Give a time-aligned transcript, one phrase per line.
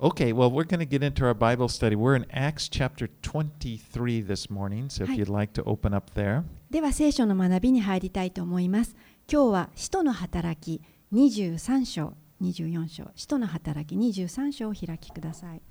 [0.00, 1.96] Okay, well, we're going to get into our Bible study.
[1.96, 5.14] We're in Acts chapter 23 this morning, so if Hi.
[5.14, 6.44] you'd like to open up there.
[6.70, 8.96] では聖書の学びに入りたいと思います。
[9.32, 15.62] 今日は使徒の働き23章、24章、使徒の働き23章を開きください。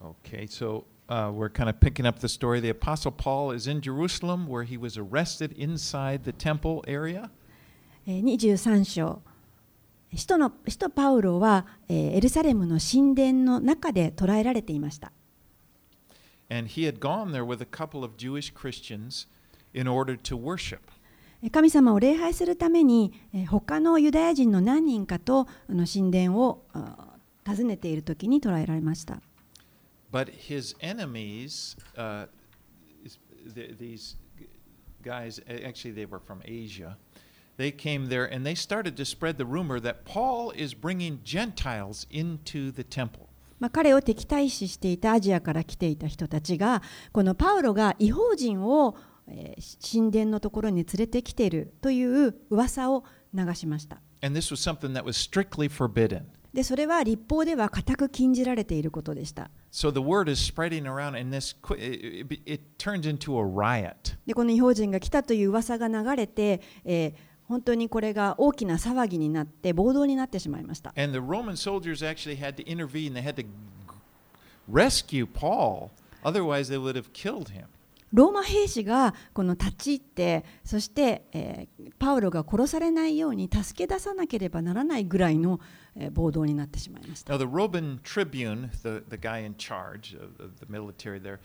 [0.00, 2.60] Okay, so uh, we're kind of picking up the story.
[2.60, 7.30] The Apostle Paul is in Jerusalem where he was arrested inside the temple area.
[8.06, 9.22] えー23章、
[10.15, 15.11] 使徒,の使徒パウロは、え、エルサレムの神殿の中で捉えられていました。
[21.51, 26.65] 神様を礼拝するために、え、他のユダヤ人の何人かとあの神殿を
[27.45, 29.21] 訪ねている時に捉えられました。
[37.59, 42.71] They came there and they started to spread the rumor that Paul is bringing Gentiles into
[42.71, 43.27] the temple.
[43.59, 48.95] まあ、彼を敵対視していたアジアから来ていた人たちがこのパウロが違法人を、
[49.27, 54.01] えー神殿のところに連れてきているという噂を流しました.
[56.53, 64.17] でそれは立法では固く禁じられていることでした So the word is spreading around, and this it, it turns into a riot.
[64.25, 73.13] でこの違法人が来たという噂が流れて、えー本当にこれが大きな騒ぎになって暴動になってしまいました And the Roman soldiers actually had to intervene.
[73.13, 73.45] They had to
[74.71, 75.89] rescue Paul,
[76.23, 77.65] otherwise, they would have killed him.
[78.11, 85.59] ローマ兵士がこの立ち入ってそして、えーパウロが殺されないように助け出さなければならないぐらいの、
[85.95, 91.39] えー暴動になってしまいました Now, the Roman tribune, the, the guy in charge of, of the military there,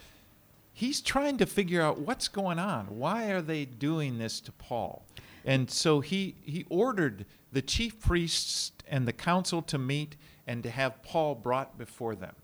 [0.73, 2.87] he's trying to figure out what's going on.
[2.99, 5.03] Why are they doing this to Paul?
[5.47, 10.71] And so he, he ordered the chief priests and the council to meet and to
[10.71, 12.35] have Paul brought before them.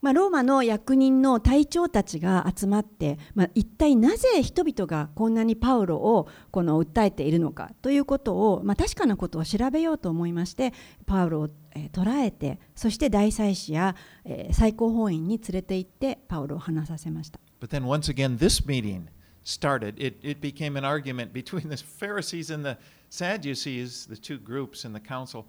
[0.00, 10.72] まあ、ローマの役人の隊長たちが集まって、まあ、一体なぜ人々がこんなにパウロをこの訴えているのかということを、まあ、確かなことを調べようと思いまして
[11.04, 17.40] パウロを、えー捕らえてそして大祭司や、えー最高法院に連れて行ってパウロを話させました。
[17.60, 19.06] But then once again, this meeting
[19.48, 19.94] started.
[19.98, 22.76] It, it became an argument between the Pharisees and the
[23.08, 25.46] Sadducees, the two groups in the council.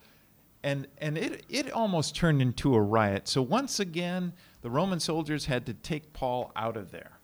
[0.64, 3.28] And, and it, it almost turned into a riot.
[3.28, 7.19] So once again, the Roman soldiers had to take Paul out of there.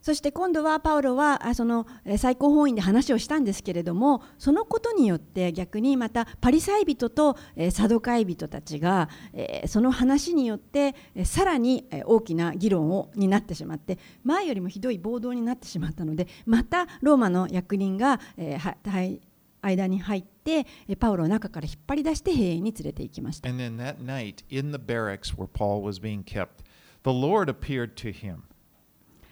[0.00, 19.20] そして今度はパウロはあそのえ最高法院で話をしたんですけれどもそのことによって逆にまたパリサイ人とえサドカイ人たちがえその話によってえさらにえ大きな議論をになってしまって前よりもひどい暴動になってしまったのでまたローマの役人がえははい
[19.60, 23.48] 間に入ってえパウロを中から引っ張り出して兵営に連れて行きました。
[23.48, 26.64] And then that night, in the barracks where Paul was being kept,
[27.02, 28.42] the Lord appeared to him.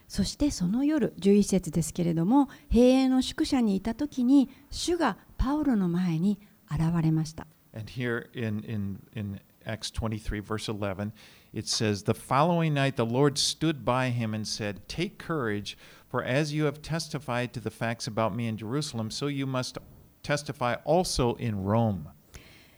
[0.08, 6.38] そしてその夜11節ですけれども兵営の宿舎にいた時に主がパウロの前に
[6.70, 11.12] 現れました And here in, in, in Acts 23, verse 11,
[11.52, 15.76] it says, The following night the Lord stood by him and said, Take courage,
[16.08, 19.76] for as you have testified to the facts about me in Jerusalem, so you must
[20.22, 22.08] testify also in Rome.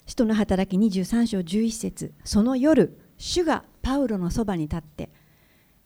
[0.07, 5.11] 使徒の働き23章11節その夜主がパウロのそばに立って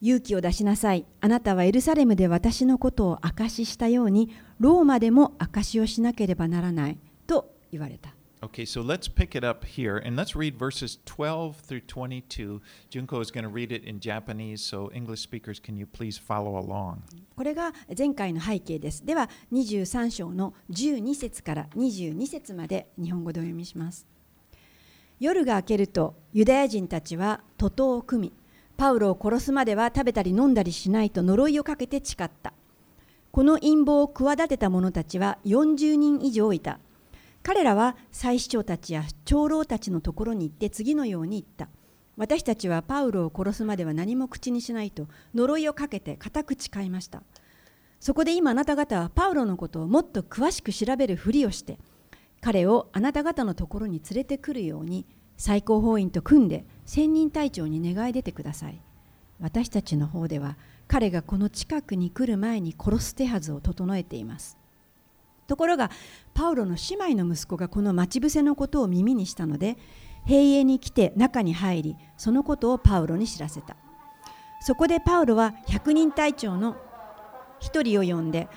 [0.03, 6.99] 勇気を出しなさいあなたはエルサレムで私のことを証ししたようにローマでも証しをしなければならない
[7.29, 8.13] と言われた
[8.45, 12.61] Okay, so let's pick it up here and let's read verses 12 through 22.
[12.91, 16.59] Junko is going to read it in Japanese, so English speakers, can you please follow
[16.59, 16.97] along?
[17.37, 24.09] これが前回の背景ですでは23章の12節から22節まで日本語でお読みします
[25.21, 28.42] 夜が明けるとユダヤ人たちは徒党を組み
[28.83, 32.53] パウロを殺すまでは食べたり飲んだりしないと呪いをかけて誓った。
[33.31, 36.81] この陰謀を企てた者たちは40人以上いた。
[37.45, 41.69] 彼らは祭司長たちや長老たちのところに行って次のように言った。
[42.17, 47.23] 私たちはパウロを殺すまでは何も口にしないと呪いをかけて固く誓いました。
[48.01, 51.79] そこで今あなた方はパウロのことをもっと詳しく調べるふりをして
[52.41, 55.07] 彼をあなた方のところに連れてくるように
[55.37, 58.79] 最高法院と組んで千人隊長に願い出てください。
[59.41, 64.59] 私たちの方では彼がこの近くに来る前に殺す手はずを整えています。
[65.47, 65.91] ところが
[66.35, 69.79] パウロの姉妹の息子がこの待ち伏せのことを耳にしたので
[70.27, 73.75] 兵営に来て中に入りそのことをパウロに知らせた。
[74.61, 76.77] そこでパウロは百人隊長の
[77.59, 78.51] 一人を呼んで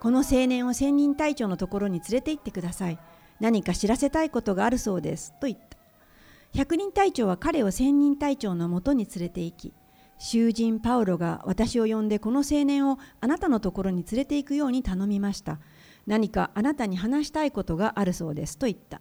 [0.00, 2.98] この青年を千人隊長のところに連れて行ってください。
[3.40, 5.34] 何か知らせたいことがあるそうです。
[5.38, 5.73] と言った。
[6.54, 9.72] 百人隊長は彼を千人隊長のもとに連れて行き
[10.18, 15.58] 囚人パウロが私を呼んでこの青年をあなたのところに連れて行くように頼みました。
[16.06, 19.00] 何かあなたに話したいことがあるそうですと言った。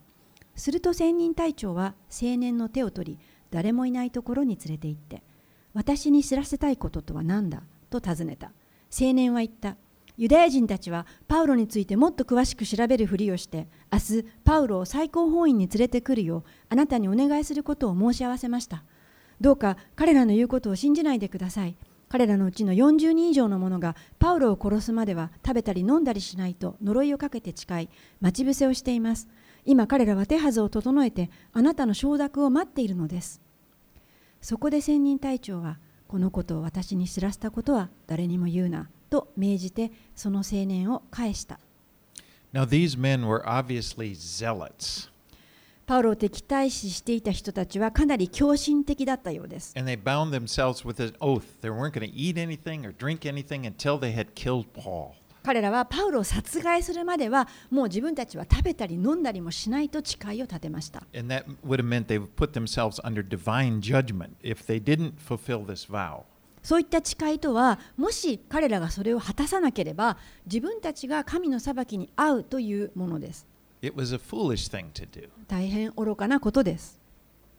[0.55, 3.19] すると千人隊長は青年の手を取り
[3.51, 5.21] 誰もいないところに連れて行って
[5.73, 7.61] 私に知らせたいこととは何だ
[7.91, 8.51] と尋ねた。
[8.99, 9.77] 青年は言った。
[10.15, 18.83] ユダヤ人たちはパウロについてもっと詳しく調べるふりをして明日パウロを最高法院に連れてくるようあなたにお願いすることを申し合わせました。
[19.41, 21.75] どうか彼らの言うことを信じないでください。
[22.09, 27.89] 彼らのうちの40人以上の者がパウロを殺すまでは食べたり飲んだりしないと呪いをかけて誓い
[28.21, 29.27] 待ち伏せをしています。
[29.65, 33.41] 今彼らは手はずを整えてあなたの承諾を待っているのです。
[34.41, 38.89] そこで仙人隊長はこのことを私に知らせたことは誰にも言うな。
[39.13, 41.59] と命じてその青年を返した
[42.51, 45.09] Now, these men were obviously zealots,
[45.87, 51.43] パウロを敵対視していた人たちはかなり狂信的だったようです and they bound themselves with an oath.
[51.61, 55.13] They weren't going to eat anything or drink anything until they had killed Paul.
[55.43, 64.81] 彼らはパウロを殺害するまではもう自分たちは食べたり飲んだりもしないと誓いを立てました And that would have meant they would put themselves under divine judgment if they
[64.81, 66.23] didn't fulfill this vow.
[66.63, 73.45] そういった誓いとはもし彼らがそれを果たさなければ自分たちが神の裁きに遭うというものです.
[75.47, 76.99] 大変愚かなことです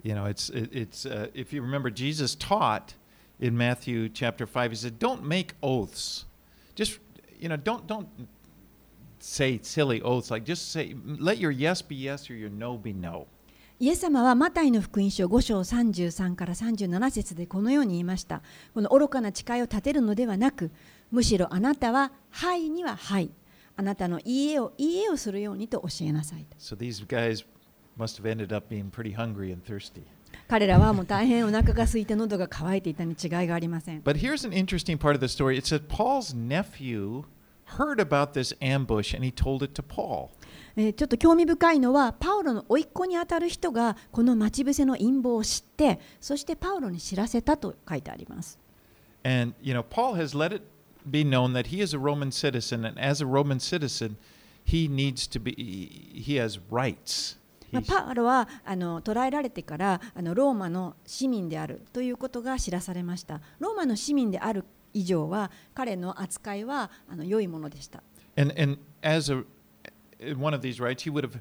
[0.03, 2.95] You know, it's it, it's uh, if you remember, Jesus taught
[3.41, 4.71] in Matthew chapter five.
[4.71, 6.27] He said, "Don't make oaths.
[6.75, 7.01] Just
[7.41, 8.07] you know, don't don't
[9.19, 10.31] say silly oaths.
[10.31, 13.29] Like just say, let your yes be yes or your no be no."
[13.81, 18.41] イエス様はマタイの福音書5章33から37節でこのように言いました
[18.73, 20.71] この愚かな誓いを立てるのではなく
[21.11, 23.31] むしろあなたは「はい」には「はい」
[23.77, 27.45] あなたの「いいえ」を「いいえ」をするようにと教えなさいと So these guys
[27.99, 30.03] must have ended up being pretty hungry and thirsty.
[30.49, 35.59] 彼らはもう大変お腹が空いて喉が渇いていたに違いがありません But here's an interesting part of the story.
[35.59, 37.25] It said Paul's nephew
[37.79, 40.31] heard about this ambush and he told it to Paul.
[40.77, 48.59] えーちょっと興味深いのはパウロの甥っ子にあたる人がこの待ち伏せの陰謀を知ってそしてパウロに知らせたと書いてあります。
[49.25, 50.65] And, you know, Paul has let it
[51.07, 54.17] be known that he is a Roman citizen, and as a Roman citizen,
[54.65, 57.39] he needs to be, he has rights.
[57.73, 63.41] まあパウロはあの捕らえられてからあのローマの市民であるということが知らされました。
[63.59, 68.03] ローマの市民である以上は彼の扱いはあの良いものでした。
[68.37, 69.45] And, and as a,
[70.38, 71.40] one of these rights, he would have,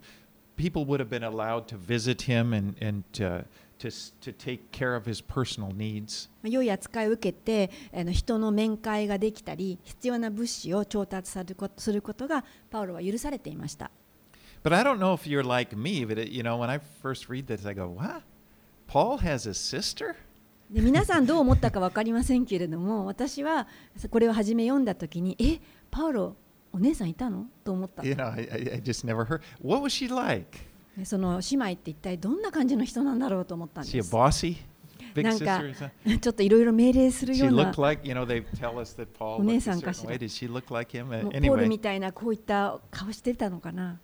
[0.57, 3.43] people would have been allowed to visit him and, and uh,
[3.79, 6.29] to, s- to take care of his personal needs.
[6.43, 13.91] まあ良い扱いを受けてあの人の面会ができたり必要な物資を調達されることすることがパウロは許されていました
[14.65, 17.29] But I don't know if you're like me, but it, you know, when I first
[17.29, 18.23] read this, I go, what?
[18.89, 20.17] Paul has a sister?
[20.71, 23.67] で皆さんどう思ったか分かりませんけれども私は
[24.11, 25.61] これを初め読んだ時にえ
[25.91, 26.37] パウロ
[26.74, 27.46] お姉さんいたの？
[27.64, 28.04] と思った。
[28.04, 29.42] You I, I just never heard.
[29.62, 30.58] What was she like?
[31.06, 33.98] その姉妹って一体どんな感じの人なんだろうと思ったんです。
[35.16, 35.62] なんか
[36.20, 40.02] ちょっといろいろ命令するようなお姉さんかし。
[40.02, 44.00] ポールみたいなこういった顔してたのかな。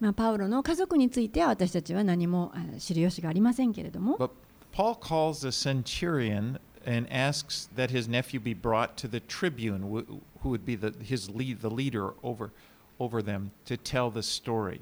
[0.00, 4.18] まあ、パウロの家族については私たちは何も知る由がありませんけれども。
[6.85, 11.29] and asks that his nephew be brought to the tribune, wh- who would be the, his
[11.29, 12.51] lead, the leader over,
[12.99, 14.81] over them, to tell the story.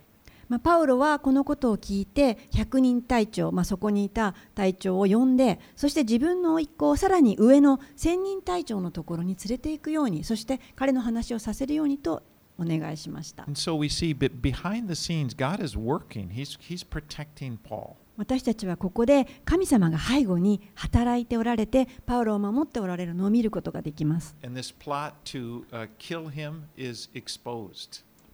[0.50, 12.24] まあ、パウロはこのことを聞いて百人隊長、まあ、そこにいた隊長を呼んでそして自分の甥っ子をさらに上の千人隊長のところに連れていくようにそして彼の話をさせるようにと
[12.58, 16.30] お願いしました And so we see but behind the scenes, God is working.
[16.30, 17.98] He's, he's protecting Paul.
[18.23, 24.49] 私たちはここで神様が背後に働いておられてパウロを守っておられるのを見ることができます uh.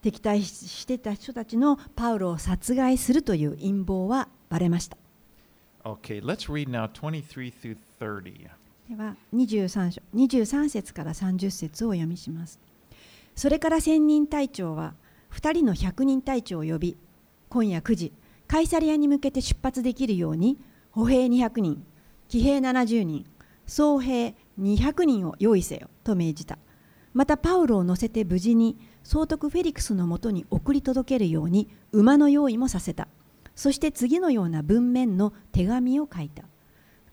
[0.02, 4.98] 敵対してた人たちのパウロを殺害するという陰謀はバレました
[5.84, 8.50] Okay, let's read now 23 through 30.
[8.90, 12.60] では23章23節から30節をお読みします
[13.34, 14.92] それから千人隊長は
[15.32, 16.98] 2人の百人隊長を呼び
[17.48, 18.12] 今夜9時
[18.48, 20.58] カイサリアに向けて出発できるように
[20.90, 21.84] 歩兵200人
[22.28, 23.26] 騎兵70人
[23.66, 26.58] 総兵200人を用意せよと命じた。
[27.12, 33.08] またパウロを乗せて無事に総督フェリクスのもとに送り届けるように馬の用意もさせた。
[33.54, 36.44] そして次のような文面の手紙を書いた。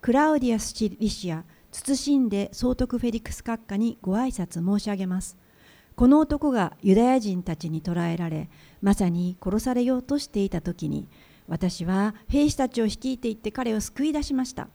[0.02, 5.38] クラウディアス・リシア謹んで総督フェリクス閣下にご挨拶申し上げます。
[5.96, 8.50] この男がユダヤ人たちに捕らえられ
[8.82, 11.08] まさに殺されようとしていた時に
[11.48, 14.68] 私は兵士たちを率いていって彼を救い出しました。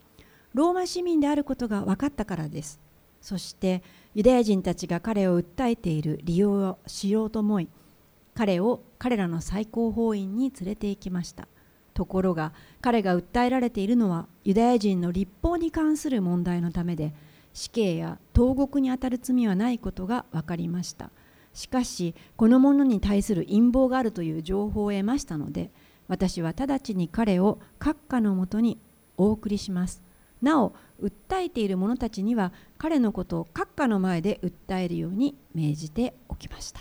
[0.55, 2.81] ローマ市民であることが分かったからです。
[3.21, 3.83] そして
[4.15, 7.69] ユダヤ人たちが彼を訴えている利用をしようと思い
[8.35, 11.47] 彼を彼らの最高法院に連れて行きました。
[11.93, 17.13] ところが彼が訴えられているのはユダヤ人の立法に関する問題のためで
[17.53, 21.11] 死刑や投獄にあたる罪はないことが分かりました。
[21.53, 25.71] しかしこの者に対する陰謀があるという情報を得ましたので
[26.11, 28.79] 私は直ちに彼を閣下のもとに
[29.17, 30.03] お送りします
[30.43, 36.81] なお訴えている者たちには彼のことを閣下の前で訴えるように命じておきました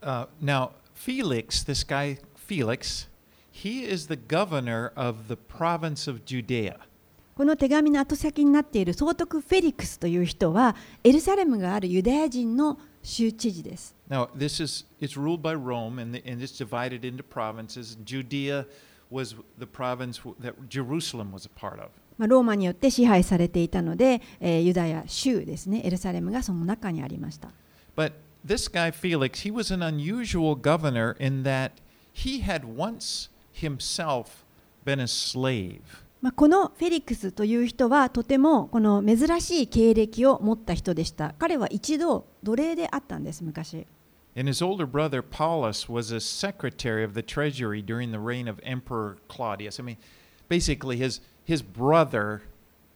[0.00, 3.08] Uh, now, Felix, this guy Felix,
[3.50, 6.87] he is the governor of the province of Judea.
[7.38, 17.96] この手紙の後先になっている総督フェリクスという人はエルサレムがあるユダヤ人の州知事です Now, this is it's ruled by Rome, and, and it's divided into provinces.
[18.04, 18.66] Judea
[19.08, 21.90] was the province that Jerusalem was a part of.
[22.16, 27.50] まあ、ローマによって支配されていたので、えーユダヤ州ですねエルサレムがその中にありました
[27.94, 28.14] But
[28.44, 31.70] this guy Felix, he was an unusual governor in that
[32.12, 34.44] he had once himself
[34.84, 36.07] been a slave.
[36.20, 43.86] まあ、このフェリックスという人はとてもこの珍しい経歴を持った人でした彼は一度奴隷であったんです昔
[44.36, 48.60] And his older brother Paulus was a secretary of the treasury during the reign of
[48.62, 49.80] Emperor Claudius.
[49.80, 49.96] I mean,
[50.48, 52.42] basically, his, his brother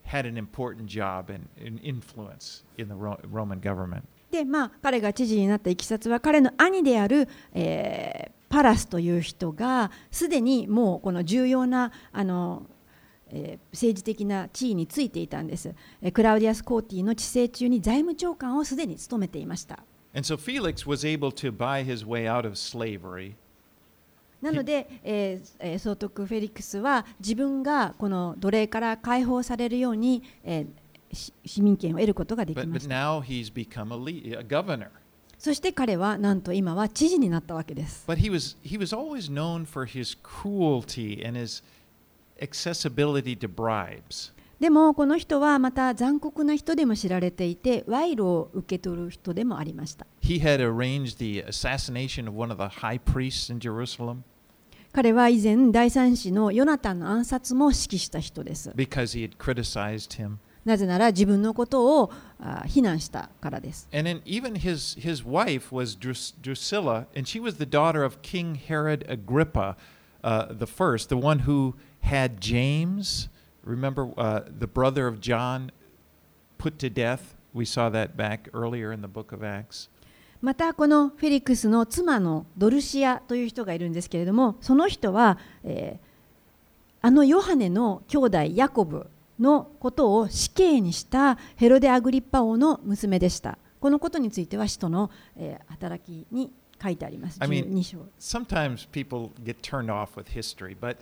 [0.03, 4.03] had an important job and, and influence in the Ro- Roman government.
[4.31, 12.67] でまあ彼が知事になったいきさつは彼の兄である、えーパラスという人がすでにもうこの重要なあの、
[13.33, 19.79] えー政治的な地位についていたんです、えークラウディアス・コーティの治世中に財務長官をすでに務めていました。
[20.15, 23.33] And so Felix was able to buy his way out of slavery.
[24.41, 25.41] なので、え
[25.79, 30.67] 総督フェリックスは自分がこの奴隷から解放されるように、えー
[31.15, 33.21] し市民権を得ることができました.
[35.37, 38.05] そして彼はなんと今は知事になったわけです。
[38.07, 41.63] But he was, he was always known for his cruelty and his
[42.41, 44.33] accessibility to bribes.
[44.59, 54.19] でもこの人はまた残酷な人でも知られていて賄賂を受け取る人でもありました He had arranged the assassination of one of the high priests in Jerusalem
[54.93, 60.37] 彼は以前第三子のヨナタンの暗殺も指揮した人です because he had criticized him.
[60.63, 68.05] なぜなら自分のことをあ非難したからです And then even his, his wife was Drus- Drusilla, and she was the daughter
[68.05, 69.75] of King Herod Agrippa
[70.23, 73.29] uh, the first, the one who had James,
[73.63, 75.71] remember uh, the brother of John,
[76.57, 77.35] put to death.
[77.53, 79.89] We saw that back earlier in the book of Acts.
[80.41, 86.13] またこのフェリックスの妻のドルシアという人がいるんですけれどもその人は、えー
[87.05, 89.07] あのヨハネの兄弟ヤコブ
[89.37, 96.49] のことを死刑にしたヘロデ・アグリッパ王の娘でしたこのことについては使徒の、えー働きに
[96.81, 100.97] 書いてあります I mean- 12章 Sometimes people get turned off with history, but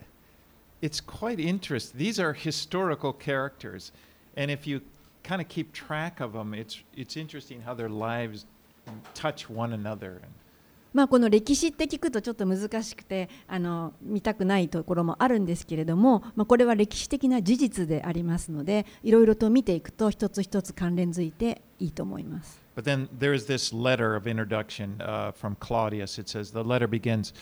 [0.82, 1.98] it's quite interesting.
[1.98, 3.92] These are historical characters,
[4.36, 4.80] and if you
[5.22, 8.46] kind of keep track of them, it's it's interesting how their lives
[9.14, 10.20] touch one another.
[10.94, 22.62] まあ、この歴史って聞くとちょっと難しくてあの見たくないところもあるんですけれども、まあ、これは歴史的な事実でありますのでいろいろと見ていくと一つ一つ関連づいていいと思います。
[22.74, 26.18] But then there's this letter of introduction uh, from Claudius.
[26.18, 27.34] It says the letter begins,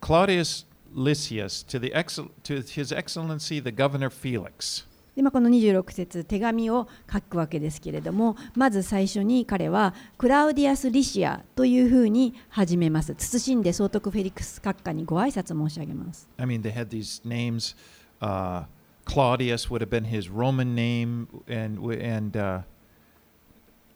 [0.00, 4.85] Claudius Lysias to the excel- to His Excellency the Governor Felix.
[5.15, 17.75] でまあ、この26節手紙を書くわけですけれどもまず最初に彼はクラウディアス・リシアというふうに始めます謹んで総督フェリックス閣下にご挨拶申し上げます I mean, they had these names.
[18.21, 18.63] Uh,
[19.05, 22.61] Claudius would have been his Roman name, and and uh,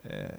[0.06, 0.38] uh,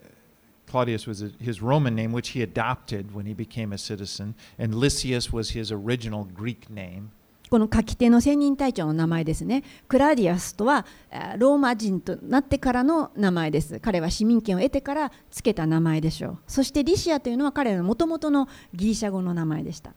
[0.68, 5.32] Claudius was his Roman name, which he adopted when he became a citizen, and Lysias
[5.32, 7.10] was his original Greek name.
[7.50, 9.64] この書き手の専任隊長の名前ですね。
[9.88, 13.80] クラディアスとはえーローマ人となってからの名前です。
[13.80, 16.38] 彼は市民権を得てからつけた名前でしょう。
[16.46, 19.94] そしてリシアというのは彼のもともとのギリシャ語の名前でした。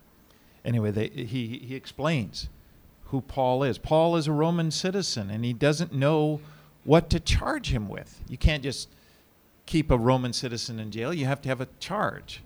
[0.63, 2.49] Anyway, they, he, he explains
[3.11, 3.77] who Paul is.
[3.77, 6.39] Paul is a Roman citizen, and he doesn't know
[6.85, 8.21] what to charge him with.
[8.29, 8.87] You can't just
[9.65, 12.41] keep a Roman citizen in jail, you have to have a charge.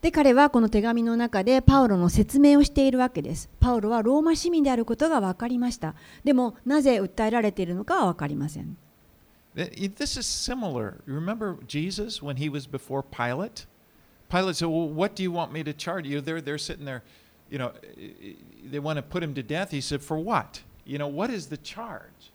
[0.00, 3.48] で彼はこの手紙の中でパウロの説明をしているわけです。
[3.60, 5.94] パウロはローマ市民であることが分かりました。
[6.24, 8.76] でもなぜ訴えられているのかは分かりません。
[9.54, 11.02] Th- This is similar.
[11.06, 13.66] Remember Jesus when he was before Pilate?
[14.28, 16.20] Pilate said, Well, what do you want me to charge you?
[16.20, 17.02] They're, they're sitting there,
[17.48, 17.70] you know,
[18.64, 19.70] they want to put him to death.
[19.70, 20.62] He said, For what?
[20.84, 22.31] You know, what is the charge?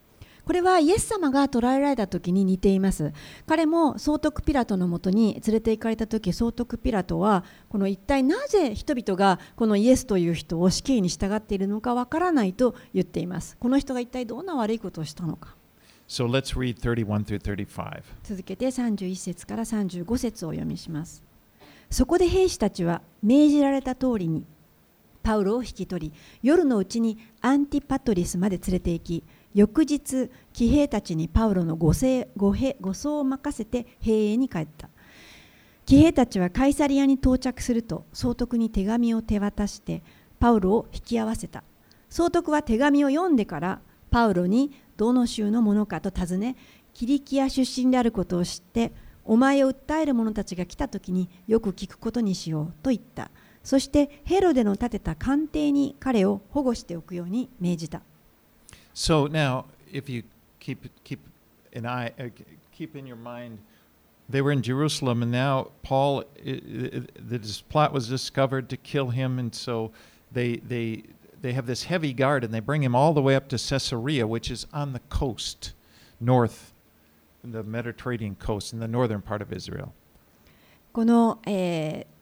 [0.47, 3.11] これはイエス様が捕らえられた時に似ています。
[3.47, 13.57] 彼も総督ピラトのもとに連れて行かれた時総督ピラトはこの一体なぜ人々がこのイエスという人を死刑に従っているのかわからないと言っています。
[13.59, 15.57] この人が一体どんな悪いことをしたのか。
[16.07, 18.03] So let's read 31 through 35.
[18.23, 21.25] 続けて31節から35節をお読みします。
[21.89, 24.45] そこで兵士たちは命じられた通りに
[25.27, 29.23] パウロを引き取り夜のうちにアンティパトリスまで連れて行き
[29.57, 34.87] 翌日騎兵たちにパウロの護送護護送を任せて兵営に帰った。
[35.87, 40.03] 騎兵たちはカイサリアに到着すると総督に手紙を手渡して
[40.37, 41.63] パウロを引き合わせた。
[42.07, 46.55] 総督は手紙を読んでからパウロにどの州のものかと尋ね
[46.93, 48.93] キリキア出身であることを知って
[49.25, 53.31] お前を訴える者たちが来た時によく聞くことにしようと言った。
[53.63, 58.03] そしてヘロデの建てた官邸に彼を保護しておくように命じた。
[58.96, 60.22] So now, if you
[60.60, 61.20] keep keep
[61.72, 62.28] an eye, uh,
[62.72, 63.58] keep in your mind,
[64.28, 68.76] they were in Jerusalem, and now Paul, i i the dis- plot was discovered to
[68.76, 69.92] kill him, and so
[70.32, 71.04] they they
[71.40, 74.26] they have this heavy guard, and they bring him all the way up to Caesarea,
[74.26, 75.74] which is on the coast,
[76.20, 76.72] north,
[77.42, 79.92] the Mediterranean coast, in the northern part of Israel.
[80.92, 82.15] この、えー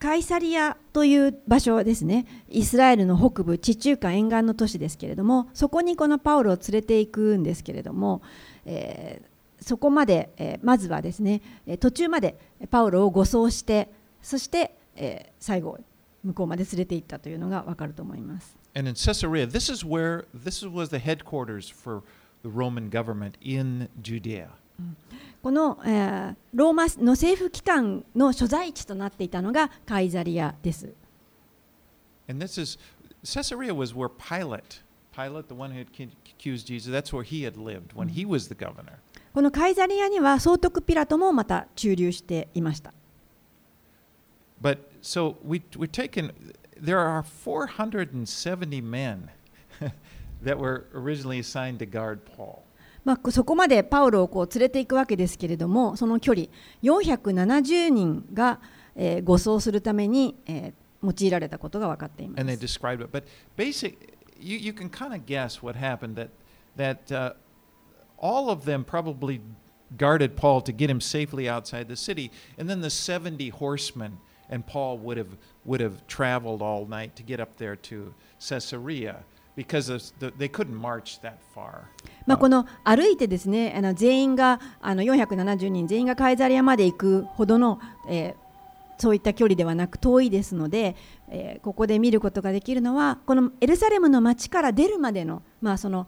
[0.00, 8.22] カイサリアという場所ですねイスラエルの北部地中海沿岸の都市ですけれどもそこにこのパウロを連れていくんですけれども、
[8.64, 9.30] えー
[9.62, 11.42] そこまで、えーまずはですね
[11.80, 12.38] 途中まで
[12.70, 13.90] パウロを護送して
[14.22, 15.78] そして、えー最後
[16.24, 18.56] 向こうまで連れて行ったというのが分かると思います。
[18.74, 22.02] And in Caesarea, this is where this was the headquarters for
[22.42, 24.48] the Roman government in Judea.
[25.42, 25.78] この、
[26.52, 30.92] ローマの政府機関の所在地となっていたのがカイザリアです。
[39.34, 42.92] このカイザリアには総督ピラトもまた駐留していました。
[53.04, 56.46] まあ、そこまでパウロをこう連れていくわけですけれどもその距離
[56.82, 58.60] 470人が、
[58.94, 62.78] えー護送するために、えー用いられたことが分かっていま and they す。
[62.78, 63.08] described it.
[63.10, 63.24] But
[63.56, 63.96] basic,
[64.38, 66.14] you, you can kind of guess what happened.
[66.14, 66.28] That
[66.76, 67.32] that uh,
[68.18, 69.40] all of them probably
[69.96, 74.18] guarded Paul to get him safely outside the city, and then the seventy horsemen
[74.50, 79.24] and Paul would have would have traveled all night to get up there to Caesarea
[82.26, 88.50] まあ、この歩いてですねあの全員があの470人全員がカイザリアまで行くほどの、えー
[89.00, 90.94] そういった距離ではなく遠いですので、
[91.28, 96.06] えーここで見ることができるのはこのエルサレムの町から出るまでの,、まあその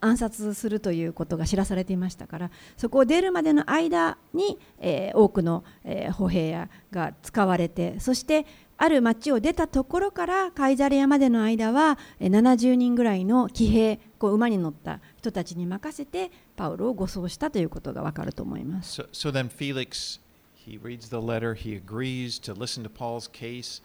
[0.00, 19.02] 暗殺するということが知らされていましたからそこを出るまでの間に、えー多くの、えー歩兵が使われてそしてある町を出たところからカイザリアまでの間は70人ぐらいの騎兵こう馬に乗った人たちに任せてパウロを護送したということがわかると思います。
[19.02, 20.20] So, so then Felix,
[20.54, 21.54] he reads the letter.
[21.54, 23.80] He agrees to listen to Paul's case,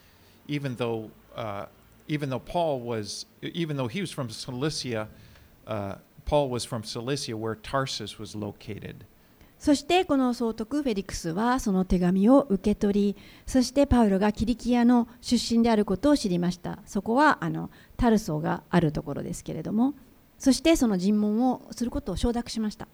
[0.48, 1.66] even though, uh,
[2.08, 5.08] even though Paul was, even though he was from Cilicia,
[5.68, 9.06] uh, Paul was from Cilicia, where Tarsus was located.
[9.60, 16.80] そしてこの総督フェリクスはその手紙を受け取りそしてパウロがキリキアの出身であることを知りました。
[16.86, 19.94] そこはあのタルソーがあるところですけれども
[20.38, 22.88] そしてその尋問をすることを承諾しました、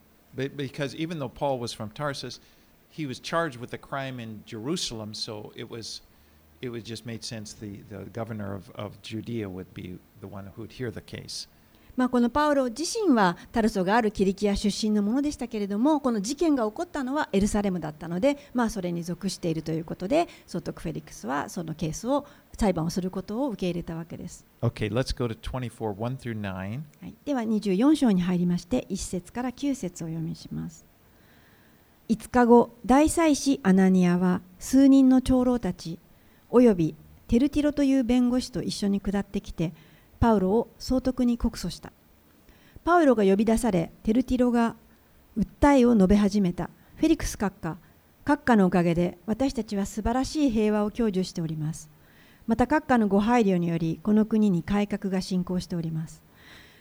[11.95, 22.25] まあ、このパウロ自身はタルソがあるキリキア出身のものでしたけれどもこの事件が起こったのはエルサレムだったので、まあ、それに属しているということで総督フェリクスはそのケースを
[22.58, 26.53] 裁判をすることを受け入れたわけです、Okay, let's go to 24, 1 through 9.
[26.53, 30.86] はい、では24章に入りまして1節から9節をお読みします。
[32.08, 35.97] 5日後大祭司アナニアは数人の長老たち
[36.51, 36.93] および
[37.27, 39.73] テルティロという弁護士と一緒に下ってきて
[40.19, 41.91] パウロを総督に告訴した。
[42.84, 44.75] パウロが呼び出されテルティロが
[45.38, 46.69] 訴えを述べ始めた。
[46.95, 47.78] フェリクス閣下
[48.25, 51.89] 閣下のおかげで私たちは素晴らしい平和を享受しております。
[52.47, 56.23] また閣下のご配慮によりこの国に改革が進行しております。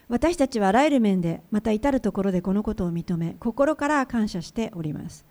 [0.09, 5.25] 私たちはあらゆる面でまた至るところでこのことを認め心から感謝しております。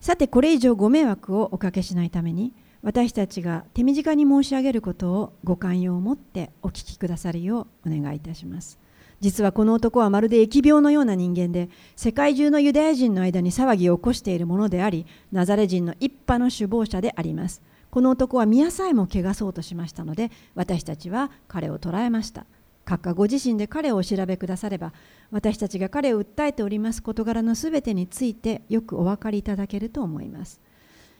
[0.00, 2.52] さてこれ以上ご迷惑をおかけしないために
[2.86, 8.78] 私たちが手短に申し上げることをご寛容を持ってお聞きくださるようお願いいたします。
[9.18, 17.60] 実はこの男はまるで疫病のような人間で世界中のユダヤ人の間に騒ぎを起こしているものでありナザレ人の一派の首謀者であります。
[17.90, 22.46] この男は宮さえも汚そうとしましたので私たちは彼を捕らえました。
[22.84, 24.92] 閣下ご自身で彼をお調べくだされば
[25.32, 30.60] 私たちが彼を訴えております事柄のすべてについてよくお分かりいただけると思います。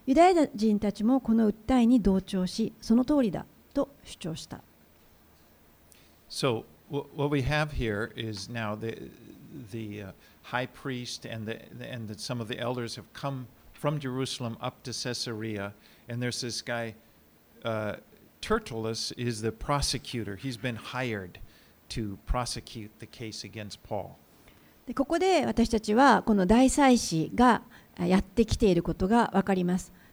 [0.06, 4.60] ユダヤ人たちもこの訴えに同調しその通りだと主張した
[6.28, 9.10] So wh- what we have here is now the
[9.72, 11.60] the uh, high priest and the
[11.92, 15.72] and the, some of the elders have come from Jerusalem up to Caesarea,
[16.08, 16.94] and there's this guy.
[17.64, 17.96] Uh,
[18.40, 20.36] Tertullus is the prosecutor.
[20.36, 21.40] He's been hired
[21.88, 24.16] to prosecute the case against Paul.
[24.86, 27.62] でここで私たちはこの大祭司が
[27.98, 29.92] やってきていることが分かります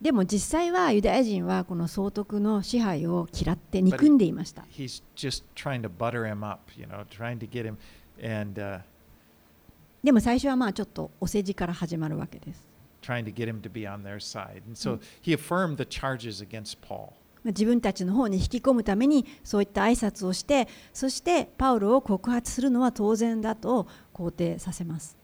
[0.00, 4.64] でも実際はユダヤ人はこの総督の支配を嫌って憎んでいました。
[10.02, 12.64] でも最初はまあちょっとお世辞から始まるわけです。
[17.44, 25.16] 自分たちの方に引き込むためにそういった挨拶をしてそしてパウロを告発するのは当然だと肯定させます。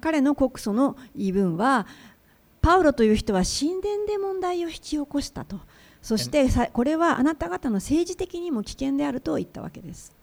[0.00, 1.86] 彼の国訴の言い分は、
[2.60, 5.60] パウロという人は神殿で問題を引き起こしたと。
[6.02, 10.14] そして、これはあなた方の政治的にも危険であると言ったわけです。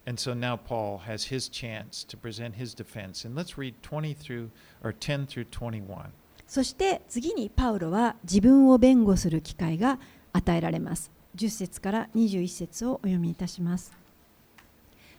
[6.45, 9.99] そして、次にパウロは自分を弁護する機会が
[10.33, 11.11] 与えられます。
[11.35, 14.00] 10節から21節をお読みいたします。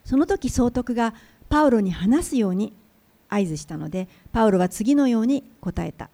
[0.04, 1.14] その時総督が
[1.48, 2.72] パウロに話すように
[3.28, 6.10] 合図したのでパウロは次のように答えた。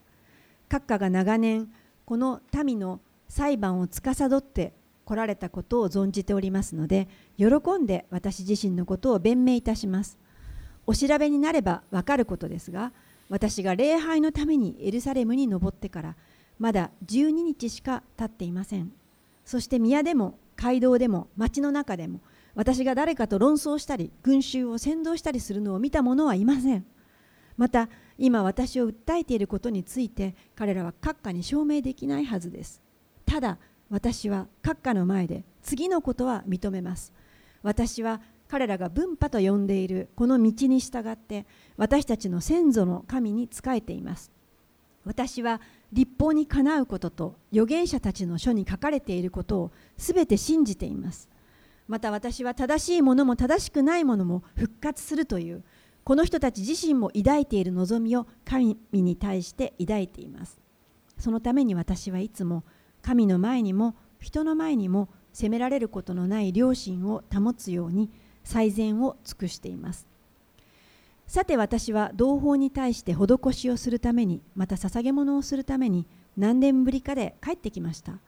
[0.68, 1.72] 閣下が長年
[2.04, 4.72] この民の裁判を司って
[5.04, 7.46] 来られたことを存じておりますので喜
[7.78, 10.18] んで私自身のことを弁明いたします。
[10.86, 12.92] お調べになればわかることですが
[13.28, 16.16] 私が礼拝のためにエルサレムに登ってから
[16.58, 18.92] まだ12日しか経っていません。
[19.44, 22.20] そして宮でも街道でも町の中でも
[22.58, 26.84] 私が誰かと論争したり群衆を扇動したりするのを見た者はいません。
[27.56, 32.82] また今私を訴えていることについて彼らは閣下に証明できないはずです。
[33.24, 33.58] ただ
[33.90, 37.12] 私は閣下の前で次のことは認めます。
[37.62, 44.32] 私は彼らが分派と呼んでいるこの道に従って私たちの先祖の神に仕えています。
[45.04, 45.60] 私は
[45.92, 51.28] 立法にかなうことと預言者たちの書に書かれていることをすべて信じています。
[51.88, 55.64] また私は正しいものも正しくないものも復活するという
[56.04, 60.60] この人たち自身も抱いている望みを神に対して抱いています。
[61.18, 62.64] そのために私はいつも
[63.02, 68.10] 神の前にも人の前にも責められることのない良心を保つように
[68.44, 70.06] 最善を尽くしています。
[71.26, 76.06] さて私は同胞に対して施しをするためにまた捧げ物をするために
[76.38, 78.20] 何年ぶりかで帰ってきました。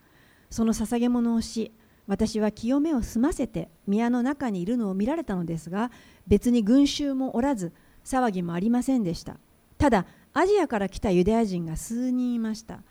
[0.51, 1.73] その捧げ物をし
[2.11, 5.93] 私は清めを済ませて宮の中にいるのを見られたのですが
[6.27, 7.73] 別に群衆もおらず
[8.05, 9.37] 騒ぎもありませんでした。
[9.79, 12.83] ただアジアから来たユダヤ人が数人いました。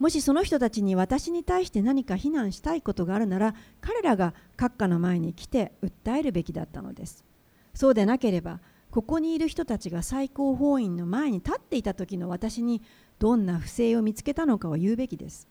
[0.00, 7.24] もしその人たちに私に対して何か非難したいことがあるなら彼らが閣下の前に来て訴えるべきだったのです。
[7.74, 8.58] そうでなければ
[8.90, 12.82] ここにいる人たちが最高法院の前に立っていた時の私に
[13.20, 15.46] どんな不正を見つけたのかを言うべきです。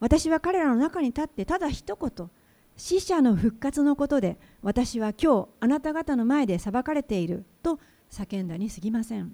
[0.00, 2.30] 私は彼らの中に立ってただ一言
[2.76, 7.80] 死者の復活のことで私は今日あなた方の前で裁かれていると
[8.10, 9.32] 叫んだにすぎません。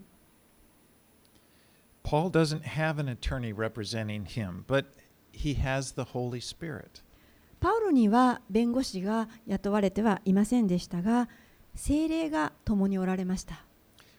[7.61, 11.29] パウロには弁護士が雇われてはいませんでしたが
[11.75, 13.65] 精霊が共におられました。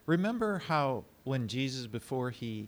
[0.08, 2.68] Remember how when Jesus before he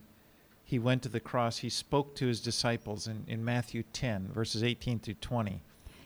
[0.67, 4.63] he went to the cross, he spoke to his disciples in, in Matthew 10, verses
[4.63, 5.61] 18 through 20.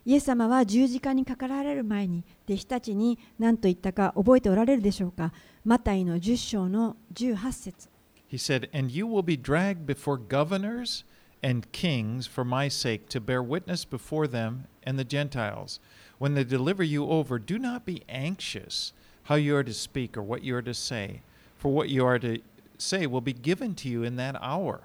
[0.04, 5.32] イエス様は十字架にかかられる前に弟子たちに何と言ったか覚えておられるでしょうか
[5.64, 7.88] マタイの10章の18節
[8.28, 11.04] He said, And you will be dragged before governors
[11.42, 15.78] and kings for my sake to bear witness before them and the Gentiles.
[16.18, 18.92] When they deliver you over, do not be anxious
[19.24, 21.22] how you are to speak or what you are to say,
[21.56, 22.40] for what you are to
[22.81, 24.81] say will be given to you in that hour.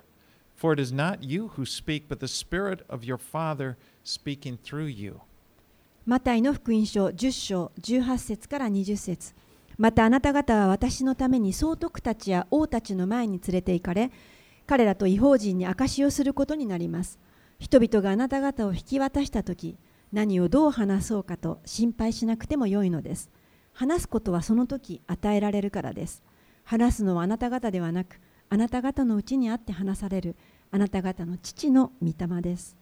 [0.55, 4.89] For it is not you who speak, but the Spirit of your Father speaking through
[4.89, 5.21] you.
[6.07, 9.35] マタイの福音書10章18節から20節
[9.77, 14.13] またあなた方は私のために総督たちや王たちの前に連れて行かれ
[14.69, 17.19] 彼らと違法人に証しをすることになります
[17.59, 19.77] 人々があなた方を引き渡した時
[20.13, 23.31] 何をどう話そうかと心配しなくてもよいのです
[23.73, 26.23] 話すことはその時与えられるからです
[26.67, 28.19] 話すのはあなた方ではなく
[28.51, 30.35] あなた方のうちにあって話される
[30.73, 32.77] あなた方の父の御霊です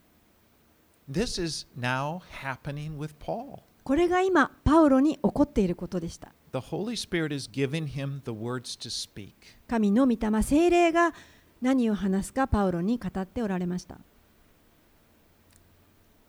[1.10, 3.60] This is now happening with Paul.
[3.84, 9.32] これが今パウロに起こっていることでした The Holy Spirit is giving him the words to speak.
[9.68, 11.12] 神の御霊精霊が
[11.60, 13.98] 何を話すかパウロに語っておられました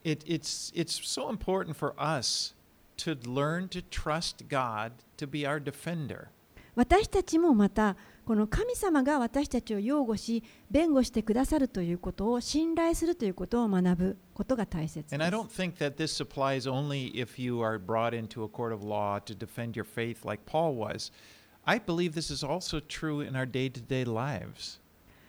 [0.03, 2.53] It, it's, it's so important for us
[2.97, 6.27] to learn to trust God to be our defender.
[6.75, 15.13] 私たちもまたこの神様が私たちを擁護し弁護してくださるということを信頼するということを学ぶことが大切です。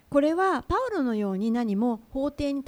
[0.09, 2.62] これはパウロのように何も法廷に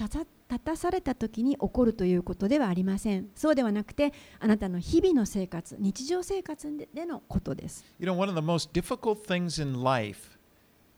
[0.50, 10.38] 立たされた時に起こるということではありませんそうではなくてあなたの日々の生活日常生活でのことです You know, one of the most difficult things in life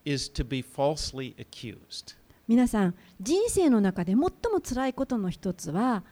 [0.05, 2.17] is to be falsely accused.
[2.47, 4.33] 皆さん人生の中で最も
[4.63, 6.05] 辛いことの一つは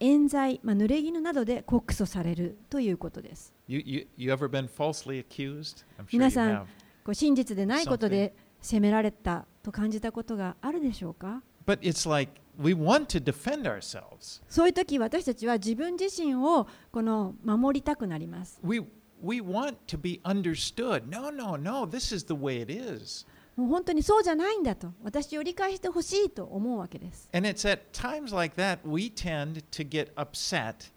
[0.00, 3.52] 冤罪、まあ、濡れ衣などで告訴されるということです。
[3.68, 5.84] You, you, you ever been falsely accused?
[5.98, 6.66] I'm sure 皆さん.
[7.04, 11.42] こう真実でないことで責められたと感じたことがあるでしょうか？
[11.70, 14.42] But it's like we want to defend ourselves.
[14.48, 18.58] そういう時私たちは自分自身をこの守りたくなります。
[18.64, 18.80] We,
[19.22, 21.08] we want to be understood.
[21.08, 23.24] No, no, no, this is the way it is.
[23.54, 27.28] もう本当にそうじゃないんだと私を理解してほしいと思うわけです。
[27.32, 30.90] And it's at times like that we tend to get upset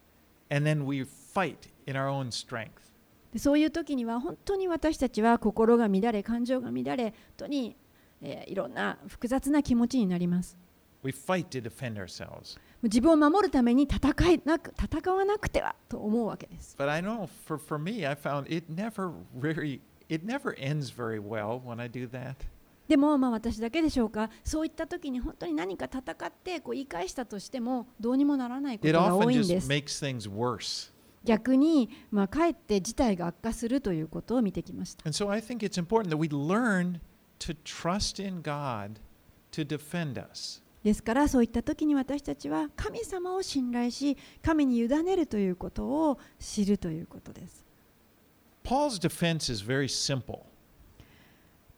[0.49, 2.71] and then we fight in our own strength.
[3.31, 7.75] でそういう時には本当に私たちは心が乱れ感情が乱れ本当に、
[8.23, 10.62] えーいろんな複雑な気持ちになります。
[11.03, 12.57] We fight to defend ourselves.
[12.81, 16.75] 自分を守るために戦いなく戦わなくてはと思うわけです。
[16.77, 21.61] But I know for, for me, I found it never really, it never ends very well
[21.61, 22.35] when I do that.
[22.87, 29.69] でもまあ私だけでしょうかそういった時に本当に何か戦ってこう言い返したとしてもどうにもならないことが多いんです。
[31.23, 35.09] 逆に、まあ、かえって事態が悪化するということを見てきました。
[35.09, 35.27] So
[37.39, 38.99] to trust in God
[39.51, 40.62] to defend us.
[40.83, 47.65] ですからそういった時に私たちは神様を信頼し神に委ねるということを知るということです。
[48.63, 50.39] Paul's defense is very simple.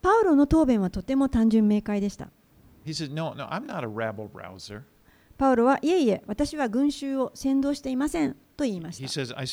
[0.01, 2.29] パウロの答弁はとても単純明快でした。
[2.85, 4.81] He says, No, no, I'm not a rabble rouser.
[5.37, 9.33] パウロはいえいえ私は群衆を先導していませんと言いまし He た。
[9.33, 9.45] says, I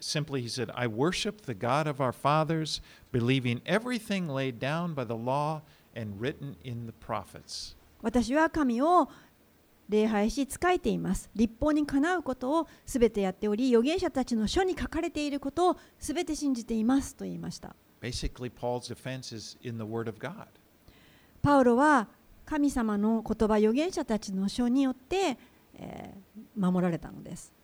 [0.00, 2.80] simply, he said, I worship the God of our fathers,
[3.12, 5.62] believing everything laid down by the law
[5.96, 7.74] and written in the prophets.
[8.04, 9.08] 私は神を
[9.88, 11.30] 礼拝し仕えています。
[11.34, 17.74] 立法にかなうことをすべてやっており預言者たちの書に書かれていることをすべて信じていますと言いました。
[21.40, 22.08] パウロは
[22.44, 25.38] 神様の言葉預言者たちの書によって、
[25.72, 27.54] えー、守られたのです。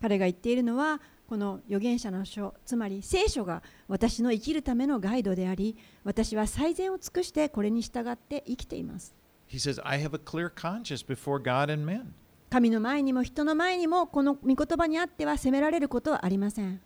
[0.00, 9.14] 彼が言っているのは、この預言者の書、つまり聖書が私の生きるためのガイドであり、私は最善を尽くしてこれに従って生きています。
[9.48, 12.06] He says, I have a clear conscience before God and men.
[12.50, 16.80] 神の前にも人の前にもこの御言葉にあっては責められることはありません。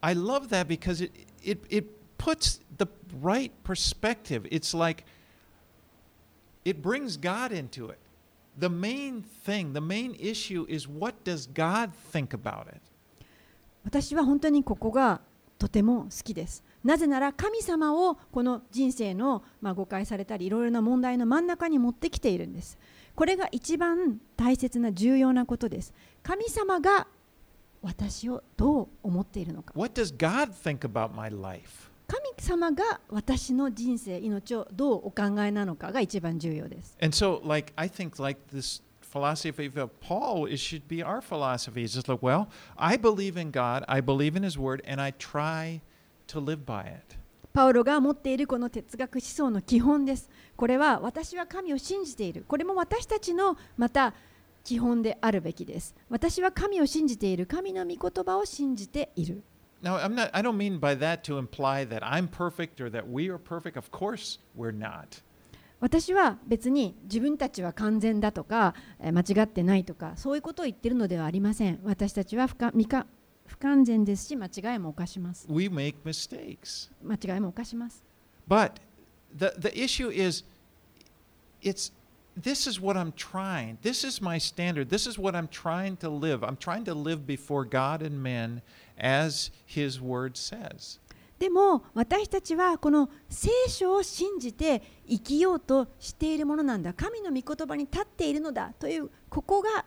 [0.00, 1.12] I love that because it,
[1.42, 1.86] it, it
[2.16, 2.88] puts the
[3.22, 4.48] right perspective.
[4.50, 5.04] It's like
[6.64, 7.98] it brings God into it.
[8.58, 12.80] The main thing, the main issue is what does God think about it?
[13.86, 15.20] 私は本当にここが
[15.58, 16.64] とても好きです。
[16.82, 22.78] なぜなら神様をこの人生の、まあ、誤解されたりいろいろな問題の真ん中に持ってきているんです。
[23.14, 25.94] これが一番大切な重要なことです。
[26.24, 27.06] 神様が
[27.80, 31.88] 私をどう思っているのか What does God think about my life?
[32.08, 38.82] 神様が私の人生命をどうお考えなのかが一番重要です And so, like, I think like this
[39.15, 41.83] philosophy of Paul, it should be our philosophy.
[41.83, 45.11] It's just like, well, I believe in God, I believe in His Word, and I
[45.11, 45.81] try
[46.27, 47.17] to live by it.
[47.53, 54.13] パウロが持っているこの哲学思想の基本ですこれは私は神を信じているこれも私たちのまた
[54.63, 59.43] 基本であるべきです私は神を信じている神の御言葉を信じている
[59.83, 63.09] Now, I'm not, I don't mean by that to imply that I'm perfect or that
[63.09, 63.77] we are perfect.
[63.77, 65.23] Of course, we're not.
[65.78, 72.56] 私は別に自分たちは完全だとかえー間違ってないとかそういうことを言ってるのではありません私たちは不
[73.58, 76.90] 完全ですし間違いも犯します We make mistakes.
[77.02, 78.02] 間違いも犯します
[78.48, 78.72] But
[79.36, 80.44] the, the issue is
[81.62, 81.92] it's
[82.36, 83.78] this is what I'm trying.
[83.82, 84.90] This is my standard.
[84.90, 86.44] This is what I'm trying to live.
[86.44, 88.60] I'm trying to live before God and men
[88.98, 90.98] as his word says.
[91.38, 99.84] でも私たちはこの聖書を信じて生きようとしているものなんだ神の御言葉に立っているのだというここが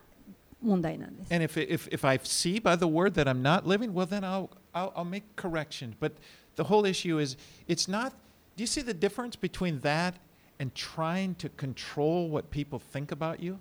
[0.62, 1.34] 問題なんです。
[1.34, 4.50] And if, if, if I see by the word that I'm not living, well, then I'll,
[4.74, 5.96] I'll, I'll make corrections.
[6.00, 6.14] But
[6.56, 8.12] the whole issue is it's not,
[8.56, 10.16] do you see the difference between that
[10.60, 13.58] and trying to control what people think about you?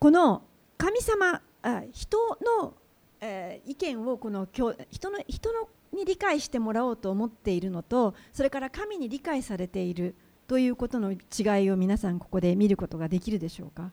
[0.00, 0.42] この
[0.76, 2.74] 神様あ人の、
[3.20, 10.14] えー意見をこの教人の人のに理解してもらおうと思っているのとそれから神に理解されている
[10.46, 11.16] ということの違
[11.64, 13.90] いを皆さんここで見ることができるでしょうか？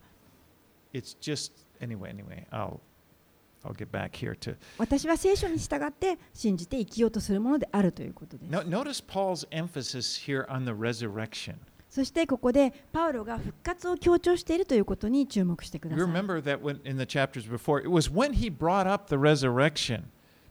[4.78, 8.52] 私は聖書に従って信じて生きようとするものであるということです。
[11.90, 16.06] そしてここでパウロが復活を強調しているということに注目してください。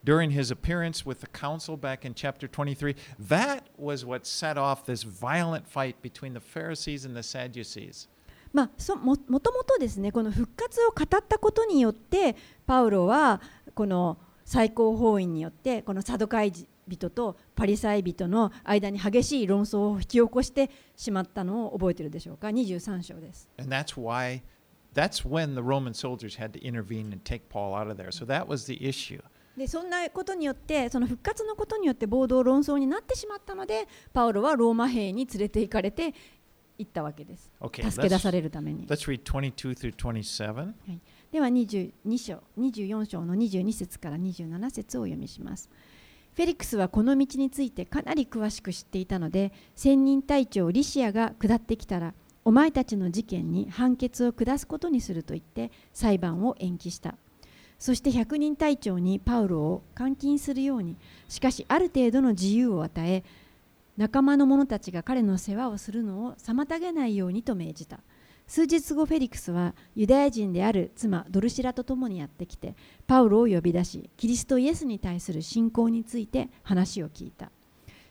[0.04, 2.96] during his appearance with the council back in chapter 23.
[3.20, 8.08] That was what set off this violent fight between the Pharisees and the Sadducees.
[8.52, 13.42] まあ、そももともとですねこの復活を語ったことによってパウロは
[13.76, 16.52] この最高法院によってこのサドカイ
[16.88, 23.48] 人とパリサイ人の間に激しい論争を引き起こしてしまったのを覚えているでしょうか23章です。
[23.60, 24.42] And that's why,
[24.96, 28.12] that's when the Roman soldiers had to intervene and take Paul out of there.
[28.12, 29.22] So that was the issue.
[29.57, 36.15] でそんなことによってその復活のことによって暴動論争になってしまったのでパウロはローマ兵に連れて行かれて
[36.77, 37.53] 行ったわけです。
[37.61, 38.87] Okay, 助け出されるために。
[38.89, 40.73] let's read 22 through 27.
[41.31, 45.71] では22章24章の22節から27節をお読みします。
[46.35, 52.13] フェリックスはこの道についてかなり詳しく知っていたので千人隊長リシアが下ってきたら
[52.45, 57.15] お前たちの事件に判決を下すことにすると言って裁判を延期した
[57.85, 60.97] そして百人隊長にパウロを監禁するように
[61.29, 63.25] しかしある程度の自由を与え
[63.99, 68.01] 仲間の者たちが彼の世話をするのを妨げないようにと命じた。
[68.47, 72.75] 数日後フェリックスはユダヤ人である妻ドルシラと共にやってきて
[73.07, 77.51] パウロを呼び出しキリストイエスに対する信仰について話を聞いた。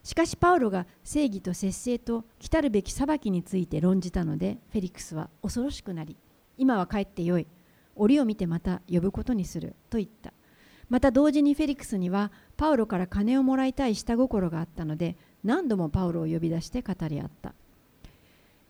[0.03, 6.15] しかしパウロが正義と節制と来たるべき裁きについて論じたのでフェリックスは恐ろしくなり
[6.59, 7.47] 今は帰ってよい。
[7.95, 10.34] 折を見てまた呼ぶことにすると言った。
[10.89, 17.53] また同時にフェリックスにはパウロから金をもらいたい下心があったので何度もパウロを呼び出して語り合った。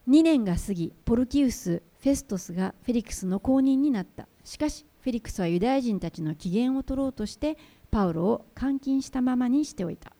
[0.07, 4.27] 2年が過ぎポルキウス・フェストスがフェリックスの後任になった。
[4.43, 7.57] しかしフェリックスはユダヤ人たちの機嫌を取ろうとして
[7.91, 10.13] パウロを監禁したままにしておいた。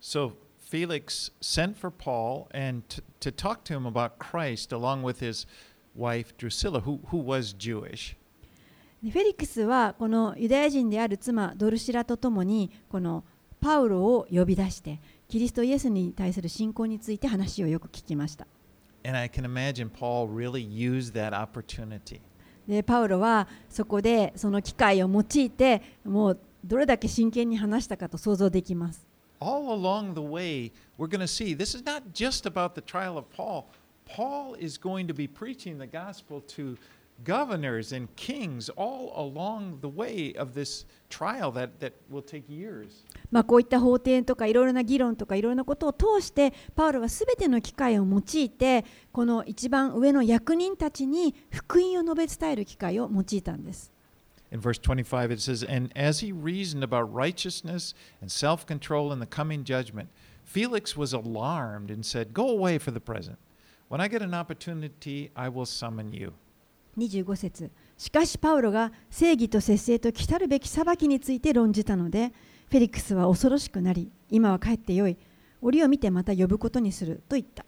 [0.00, 0.32] So
[0.70, 5.46] Felix sent for Paul and t- to talk to him about Christ along with his
[5.96, 8.16] wife Drusilla, who, who was Jewish.
[9.02, 13.24] フェリックスはこのユダヤ人である妻ドルシラとともにこの
[13.58, 18.46] パウロを呼び出してキリストイエスに対する信仰について話をよく聞きました。
[19.02, 20.60] Really、
[22.68, 29.06] でパウロはそこでその機会を用いてもうどれだけ真剣に話したかと想像できます。
[29.40, 33.64] All along the way, we're going see this is not just about the trial of Paul.
[34.09, 36.77] Paul is going to be preaching the gospel to
[37.23, 43.03] governors and kings all along the way of this trial that, that will take years.
[43.31, 53.91] まあ、こういった法廷とかいろいろな議論とかいろいろなことを通してパウロはすべての機会を用いてこの一番上の役人たちに福音を述べ伝える機会を用いたんです。
[54.51, 59.19] In verse 25, it says, And as he reasoned about righteousness and self control in
[59.19, 60.09] the coming judgment,
[60.43, 63.37] Felix was alarmed and said, Go away for the present.
[63.90, 66.32] When I get an opportunity, I will summon you.
[66.96, 72.32] 25節しかしパウロが正義と節制と来たるべき裁きについて論じたので
[72.68, 75.16] フェリックスは恐ろしくなり今は帰ってよい
[75.60, 77.64] 折を見てまた呼ぶことにすると言った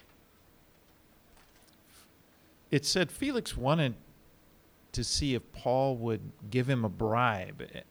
[2.71, 3.93] It said Felix wanted
[4.93, 7.83] to see if Paul would give him a bribe.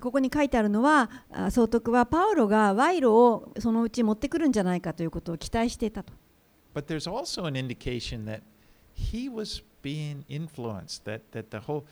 [0.00, 6.12] ここに書いてあるのはあ総督はパウロが賄賂をそのうち持ってくるんじゃないかということを期待していたと
[6.75, 8.41] But there's also an indication that
[8.93, 11.85] he was being influenced, that, that the whole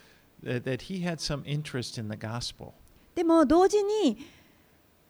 [0.43, 2.73] that, that he had some interest in the gospel.
[3.15, 4.17] でも同時に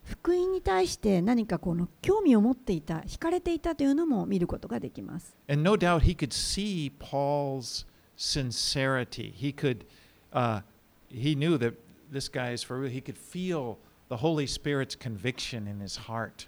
[0.03, 7.85] 福音に対して何かこの興味を持っていた惹かれていたというのも見ることができます And no doubt he could see Paul's
[8.17, 9.31] sincerity.
[9.31, 9.85] He could,
[10.33, 10.61] uh,
[11.09, 11.75] he knew that
[12.11, 12.91] this guy is for real.
[12.91, 13.77] He could feel
[14.09, 16.47] the Holy Spirit's conviction in his heart.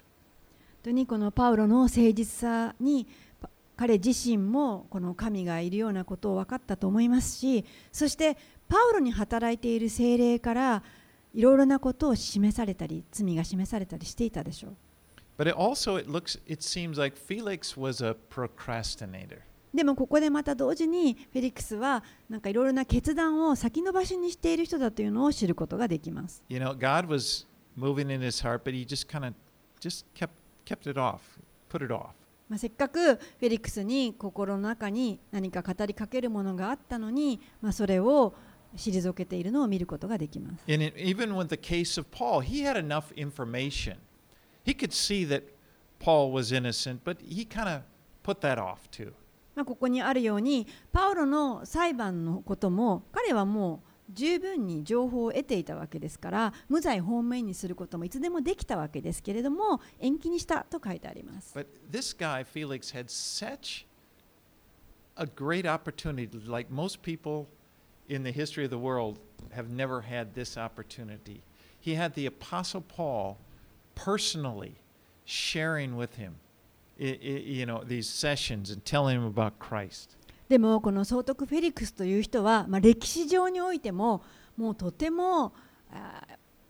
[0.87, 3.05] 本当にこのパウロの誠実さに
[3.41, 8.37] パ彼自身もこの神がいるようなことを分かったと思いますしそして
[8.69, 10.83] パウロに働いている精霊から
[11.33, 14.75] いろいろなことを示されたり罪が示されたりしていたでしょう
[15.37, 19.39] But it also it looks it seems like Felix was a procrastinator.
[19.73, 27.45] でもここでまた同時にフェリックスはなんかいろいろな決断を先延ばしにしている人だというのを知ることができます You know, God was
[27.77, 29.33] moving in his heart, but he just kind of
[29.81, 30.29] just kept
[32.57, 37.41] せっかくフェリックスに心の中に何か語りかけるものがあったのに、
[37.71, 38.33] それを
[38.75, 40.63] 退けているのを見ることができます。
[49.65, 61.57] ここにあるように、パウロの裁判のことも彼はもう十分に情報を得ていたわけですから無罪放免にすることもいつでもできたわけですけれども延期にしたと書いてあります。
[61.57, 63.85] But this guy, Felix, had such
[65.15, 66.29] a great opportunity.
[66.47, 67.47] Like most people
[68.07, 69.19] in the history of the world
[69.51, 71.41] have never had this opportunity.
[71.79, 73.37] He had the Apostle Paul
[73.95, 74.75] personally
[75.25, 76.35] sharing with him,
[76.97, 80.16] you know, these sessions and telling him about Christ.
[80.49, 84.23] でもこの総督フェリックスという人は、まあ、歴史上においても
[84.55, 85.53] もうとても
[85.91, 86.21] あ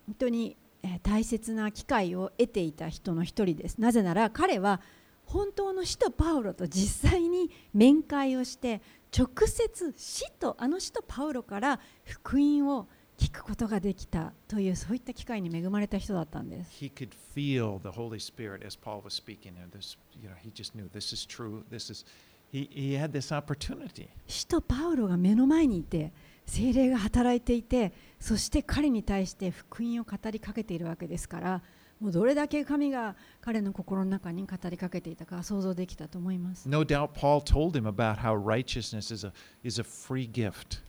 [0.05, 0.57] 本当に
[1.03, 3.79] 大切な機会を得ていた人の一人です。
[3.79, 4.81] なぜなら彼は
[5.25, 8.81] 本当の使徒パウロと実際に面会をして
[9.15, 16.71] 直接使徒あの使徒パウロから福音を聞くことができたというそういった機会に恵まれた人だったんです。
[16.71, 19.67] He could feel the Holy Spirit as Paul was speaking there.
[19.69, 21.63] This, you know, he just knew this is true.
[21.69, 22.05] This is,
[22.51, 24.09] he, he had this opportunity.
[24.27, 26.11] 使徒パウロが目の前にいて
[26.45, 31.61] 精霊が働いていてそして彼に対して福音を語りかけているわけですから
[31.99, 36.69] もうどれだけ神が彼の心の中に語りかけていたか想像できたと思います。
[36.69, 39.33] No doubt Paul told him about how righteousness is a,
[39.63, 40.81] is a free gift.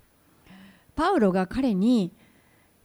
[0.95, 2.13] パウロが彼に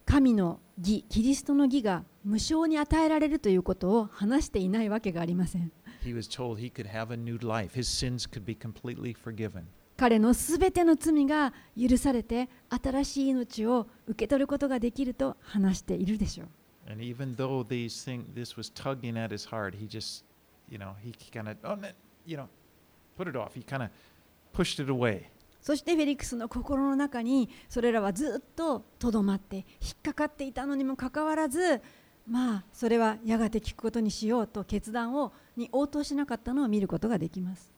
[0.05, 5.71] 神の義キリストの義が無償に与えられるということを話していないわけがありません。
[6.03, 7.75] He was told he could have a new life.
[7.75, 9.63] His sins could be completely forgiven.
[9.95, 16.47] 彼のすべての罪が許されて新しい命を受け取ることができると話しているでしょう。
[16.91, 20.25] And even though these thing, this was tugging at his heart, he just,
[20.69, 21.77] you know, he kind of, oh,
[22.25, 22.47] you know,
[23.17, 23.53] put it off.
[23.53, 23.89] He kind of
[24.53, 25.29] pushed it away.
[25.61, 31.81] そしてフェリックスの心の中にそれらはずっととどまって引っかかっていたのにもかかわらず
[32.27, 37.71] まあそれはやがて聞くことにしようと決断をに応答しなかったのを見ることができます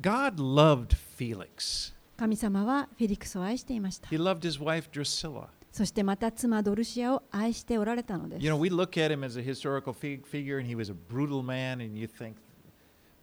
[0.00, 1.92] God loved Felix.
[2.16, 5.48] 神様はフェリックスを愛していました He loved his wife Drusilla.
[5.72, 10.90] そしてまた妻ドルシアを愛しておられたのです You know, we look at him as a historical fig- figure and he was
[10.90, 12.34] a brutal man, and you think,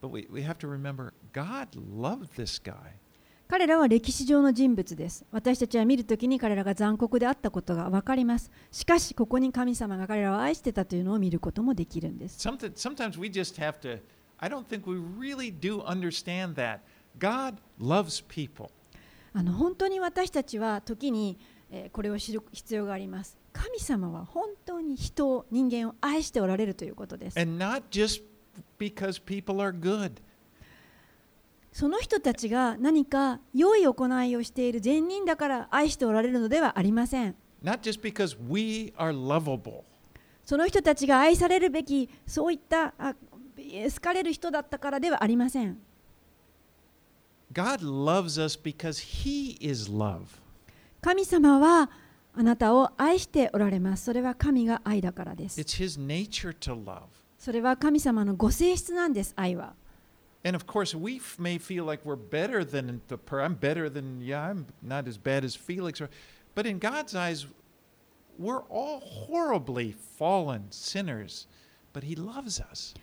[0.01, 2.97] but we, we have to remember God loved this guy.
[3.51, 13.99] 彼らは歴史上の人物です私たちは見るときに彼らが残酷であったことが分かりますしかしここに神様が彼らを愛してたというのを見ることもできるんです sometimes we just have to,
[14.37, 16.81] I don't think we really do understand that.
[17.17, 18.69] God loves people.
[19.33, 21.39] あの本当に私たちは時に、
[21.71, 23.37] えーこれを知る必要があります。
[23.51, 27.39] 神様は本当に人を人間を愛しておられるということです。
[27.39, 28.23] And not just
[28.79, 30.13] because people are good.
[31.71, 37.35] その人たちが何か良い行いをしている善人だから愛しておられるのではありません。
[37.63, 39.83] Not just because we are lovable.
[40.43, 43.13] その人たちが愛されるべきそういったあ
[43.55, 45.77] 好かれる人だったからではありません。
[47.53, 50.21] God loves us because He is love.
[51.01, 51.89] 神様は
[52.33, 54.05] あなたを愛しておられます。
[54.05, 55.59] それは神が愛だからです。
[55.59, 57.03] It's His nature to love.
[57.37, 59.73] それは神様のご性質なんです、愛は。
[60.44, 63.40] And of course, we f- may feel like we're better than the per.
[63.40, 64.50] I'm better than yeah.
[64.50, 66.00] I'm not as bad as Felix.
[66.00, 66.10] Or,
[66.54, 67.46] but in God's eyes,
[68.38, 71.46] we're all horribly fallen sinners.
[71.92, 72.94] But He loves us.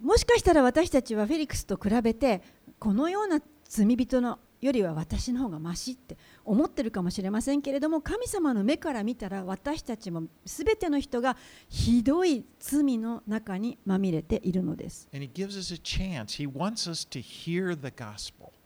[0.00, 2.42] もしかしたら私たちはフェリックスと比べて
[2.78, 11.37] このような罪人の よりは私の方がマシって思ってるかもしれませんけれども神様の目から見たら私たちも全ての人が
[11.69, 15.07] ひどい罪の中にまみれているのです。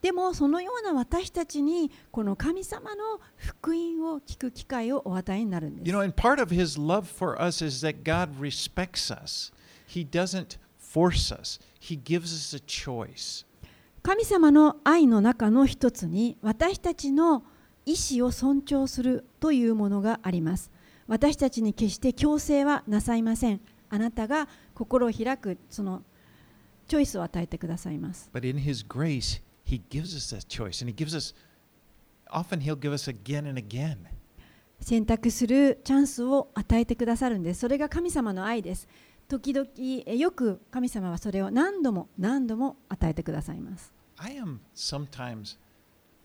[0.02, 5.88] でもそのような私たちにこの神様の福音を聞く機会をお与えになるんです。
[5.88, 9.54] You know, and part of his love for us is that God respects us,
[9.88, 13.46] He doesn't force us, He gives us a choice.
[14.04, 17.46] 神様の愛の中の一つに私たちの
[17.86, 20.72] 意思を尊重するというものがあります。
[21.08, 23.62] 私たちに決して強制はなさいません。
[23.90, 26.04] あなたが心を開くその
[26.86, 28.30] チョイスを与えてくださいます。
[28.34, 30.84] But in His grace, He gives us that choice.
[30.84, 31.34] And He gives us,
[32.30, 34.00] often He'll give us again and again.
[34.82, 37.62] 選択するチャンスを与えてくださるんです。
[37.62, 38.90] それが神様の愛です。
[39.30, 39.70] 時々
[40.06, 43.93] えよく神様はそれを何度も何度も与えてくださいます。
[44.19, 45.57] I am sometimes,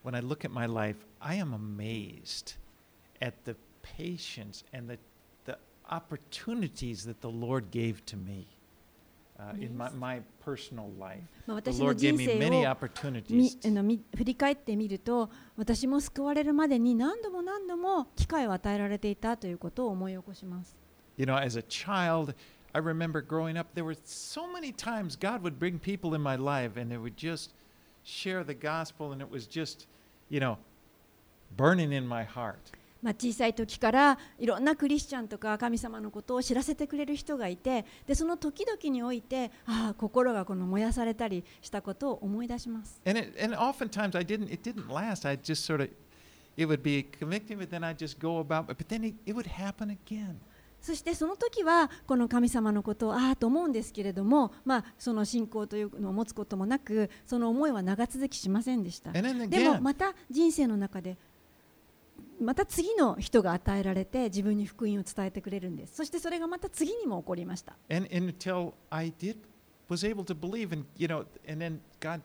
[0.03, 2.55] when I look at my life, I am amazed
[3.21, 4.97] at the patience and the,
[5.45, 5.57] the
[5.89, 8.47] opportunities that the Lord gave to me
[9.39, 11.21] uh, in my, my personal life.
[11.45, 13.67] まあ The 私の Lord gave 人 me 生 many をみ opportunities.
[13.67, 20.75] あのみ振り返ってみると私も救われるまでに何度も何度も機会を与えられていたということを思い起こします。
[21.17, 22.33] You know, as a child,
[22.73, 26.35] I remember growing up, there were so many times God would bring people in my
[26.35, 27.51] life and they would just
[28.08, 29.86] share the gospel, and it was just,
[30.30, 30.56] you know,
[31.56, 32.56] burning in my heart.
[33.00, 43.00] まあ、小さい時からいろんなクリスチャンとか神様のことを知らせてくれる人がいてでその時々においてああ心がこの燃やされたりしたことを思い出します。
[43.06, 44.52] And it, and oftentimes I didn't.
[44.52, 45.28] It didn't last.
[45.28, 45.90] I just sort of,
[46.56, 48.66] it would be convicting, but then I'd just go about.
[48.66, 50.40] But then it, it would happen again.
[50.80, 59.12] そしてその時はこの神様のことをああと思うんですけれども、まあ、その信仰というのを持つこともなくその思いは長続きしませんでした。
[59.12, 61.16] でもまた人生の中で
[62.40, 69.38] また次の人が与えられて自分に福音を伝えてくれるんですそしてそれがまた次にも起こりました and, and until I did,
[69.88, 72.20] was able to believe, and you know, and then God,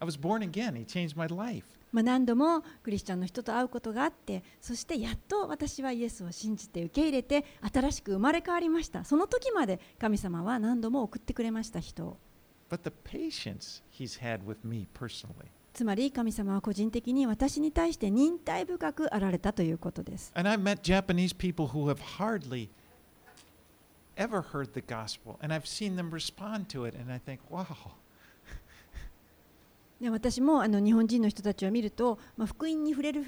[0.00, 0.74] I was born again.
[0.76, 1.64] He changed my life.
[1.94, 12.16] まあ何度もクリスチャンの人と会うことがあってそしてやっと私はイエスを信じて受け入れて新しく生まれ変わりましたその時まで神様は何度も送ってくれました人を.
[15.72, 22.68] つまり神様は個人的に私に対して忍耐深くあられたということです And I've met Japanese people who have hardly
[24.16, 27.66] ever heard the gospel, and I've seen them respond to it, and I think, wow.
[30.04, 33.24] で私もあの日本人の人たちを見ると、まあ、福音に触れる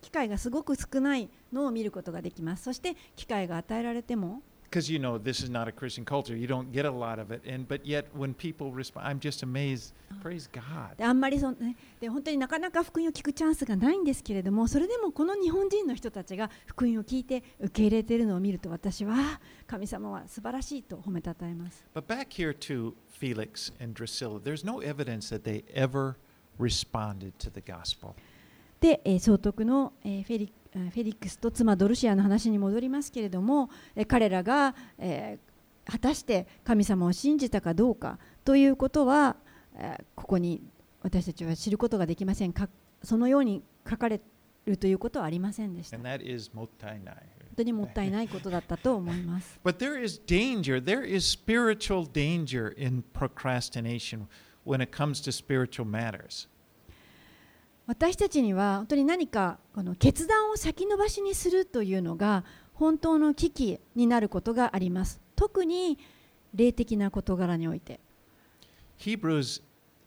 [0.00, 2.62] 機会がすごく少ないのを見ることができます。
[2.62, 4.40] そして機会が与えられても
[4.70, 6.36] because you know this is not a Christian culture.
[6.36, 9.42] You don't get a lot of it, and but yet when people respond, I'm just
[9.42, 9.92] amazed.
[10.22, 10.96] Praise God.
[10.96, 26.16] であんまりそ、ね、で本当になかなか福音を聞くチャンスがないんですけれどもそれでもこの日本人の人たちが福音を聞いて受け入れているのを見ると私はあ神様は素晴らしいと褒めたたえます But back here to Felix and Drusilla, there's no evidence that they ever
[26.58, 28.14] responded to the gospel.
[28.80, 35.46] で、えー総督の、えーフェリえーフェリックスと妻ドルシアの話に戻りますけれども、えー彼らが、えー
[35.88, 39.36] 果たして神様を信じたかどうかということは、
[39.76, 40.62] えーここに
[41.02, 42.68] 私たちは知ることができませんか
[43.04, 44.20] そのように書かれ
[44.66, 45.98] るということはありませんでした.
[47.46, 49.58] 本当にもったいないことだったと思います。
[49.64, 50.82] But there is danger.
[50.82, 54.26] There is spiritual danger in procrastination
[54.66, 56.48] when it comes to spiritual matters.
[57.86, 65.20] 私たちには本当に何かこの決断を先延ばしにするというのが本当の危機になることがあります。
[65.36, 65.98] 特に
[66.52, 68.00] 霊的な事柄において。
[68.98, 69.62] Hebrews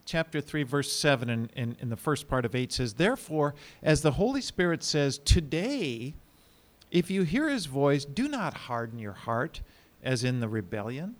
[0.06, 3.54] chapter 3, verse 7, and in, in the first part of 8 says, Therefore,
[3.84, 6.16] as the Holy Spirit says, Today,
[6.92, 9.62] if you hear his voice, do not harden your heart
[10.04, 11.16] as in the rebellion.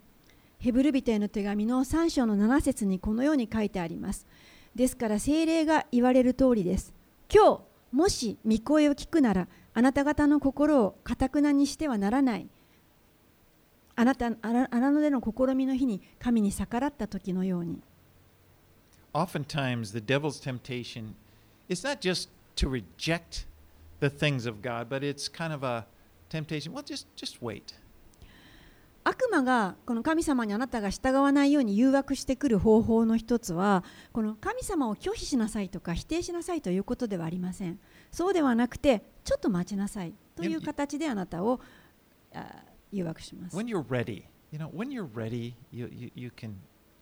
[0.58, 4.26] ヘブル人への手紙の3章の7節にこのように書いてあります。
[4.74, 6.94] ですから聖霊が言われる通りです。
[7.32, 7.60] 今日、
[7.92, 12.48] もし御声を聞くなら、あなた方の心をかたくなにしてはならない。
[13.96, 17.80] あなたあら荒野での試みの日に神に逆らった時のように。
[19.12, 21.14] Oftentimes, the devil's temptation
[21.68, 23.46] is not just to reject
[24.00, 25.86] the things of God, but it's kind of a
[26.28, 26.72] temptation.
[26.72, 27.74] Well, just, just wait.
[29.02, 33.82] 悪魔がこの神様にあなたが従わないように誘惑してくる方法の一つは
[34.12, 37.78] この神様を拒否しなさいとか否定しなさいということではありません
[38.10, 41.60] そうではなくてちょっと待ちなさいという形であなたを
[42.34, 46.52] あ誘惑します When you're ready, you know, when you're ready, you, you, you can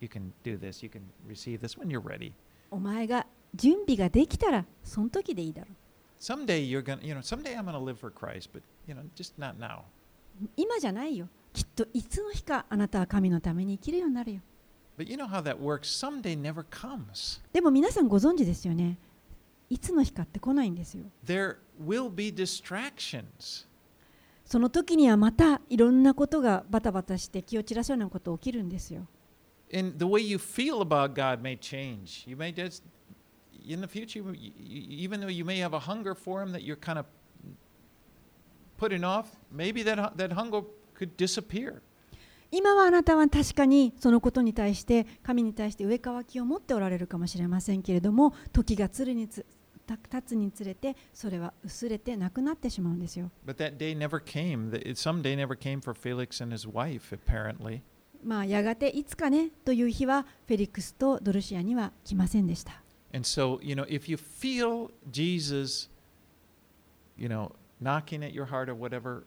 [0.00, 2.32] you can do this, you can receive this when you're ready.
[2.70, 5.74] お前が準備ができたらその時でいいだろう
[6.20, 9.34] Someday you're gonna, you know, someday I'm gonna live for Christ, but you know, just
[9.38, 9.80] not now.
[10.56, 14.40] 今じゃないよきっといつの日かあなたは神のために生きるようになるよ
[14.98, 15.82] But you know how that works.
[15.88, 17.40] Someday never comes.
[17.52, 18.98] でも皆さんご存知ですよね
[19.70, 23.66] いつの日かって来ないんですよ There will be distractions.
[24.44, 29.06] その時にはまたいろんなことがバタバタして気を散らすようなこと起きるんですよ
[29.72, 32.24] And the way you feel about God may change.
[32.26, 32.82] You may just,
[33.68, 36.98] in the future, even though you may have a hunger for Him that you're kind
[36.98, 37.04] of
[38.78, 40.62] putting off, maybe that, that hunger
[40.98, 41.80] could disappear.
[42.50, 49.44] 今はあなたは確かにそのことに対して神に対して上かわきを持っておられるかもしれませんけれども時がつるにつ
[49.86, 54.70] た経つにつれてそれは薄れてなくなってしまうんですよ But that day never came.
[54.94, 57.80] Some day never came for Felix and his wife, apparently.
[58.22, 62.82] まあやがていつかねという日はフェリックスとドルシアには来ませんでした
[63.12, 65.88] And so, you know, if you feel Jesus,
[67.16, 69.24] you know, knocking at your heart or whatever,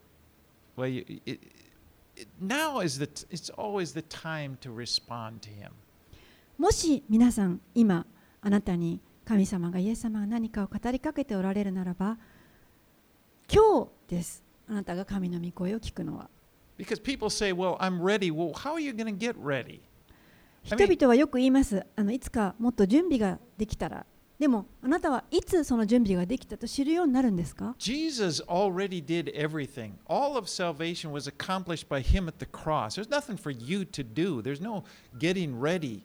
[6.58, 8.06] もし皆さん今
[8.40, 12.18] あなたに神様がイエス様が何かを語りかけておられるならば
[13.52, 14.42] 今日です。
[14.68, 16.30] あなたが神の御声を聞くのは。
[20.62, 21.84] 人々はよく言います。
[21.96, 24.06] あのいつかもっと準備ができたら
[24.42, 29.92] でもあなたはいつその準備ができたと知るようになるんですか Jesus already did everything.
[30.08, 32.96] All of salvation was accomplished by Him at the cross.
[32.96, 34.42] There's nothing for you to do.
[34.42, 34.82] There's no
[35.16, 36.00] getting ready.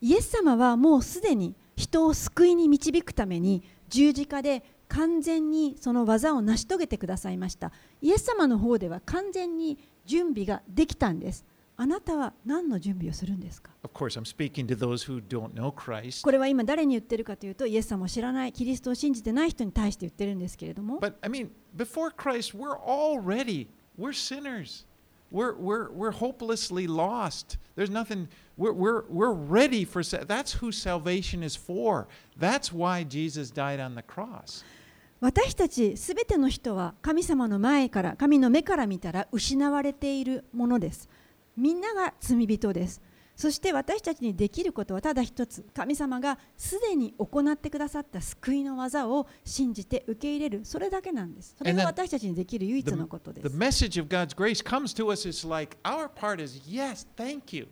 [0.00, 9.76] イエス様はもうすでに人を救いに導くために十字架で完全にその技を成し遂げてくださいましたイエス様の方では完全に
[10.06, 11.44] 準備ができたんです
[11.80, 16.22] あなたは何の準備をするんですか Of course, I'm speaking to those who don't know Christ.
[16.22, 23.68] これは今誰に言ってるかというとイエス様を知らないキリストを信じてない人に対して言ってるんですけれども But I mean, before Christ, we're already
[23.98, 24.84] we're sinners.
[25.32, 27.56] We're we're we're hopelessly lost.
[27.76, 28.28] There's nothing.
[28.58, 30.02] We're we're we're ready for.
[30.02, 32.08] That's who salvation is for.
[32.38, 34.64] That's why Jesus died on the cross.
[35.20, 41.10] 私たちすべての人は神様の前から神の目から見たら失われているものです
[41.56, 43.00] みんなが罪人です。
[43.40, 45.64] そして私たちにできることはただ一つ。
[45.74, 50.64] 神様がすでに行ってくださった救いの技を信じて受け入れる。
[50.64, 51.54] それだけなんです。
[51.56, 55.26] それが私たちにできる唯一のことで the す message of God's grace comes to us.
[55.26, 57.66] It's like our part is yes, thank you.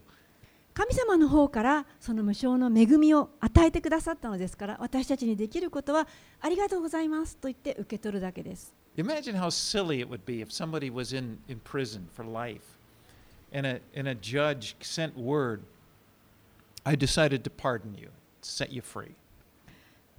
[0.72, 6.06] 神様の方からその無償の恵みを与えてくださったのですから私たちにできることは
[6.40, 8.72] ありがとうございますと言って受け取るだけです。
[8.96, 12.77] Imagine how silly it would be if somebody was in, in prison for life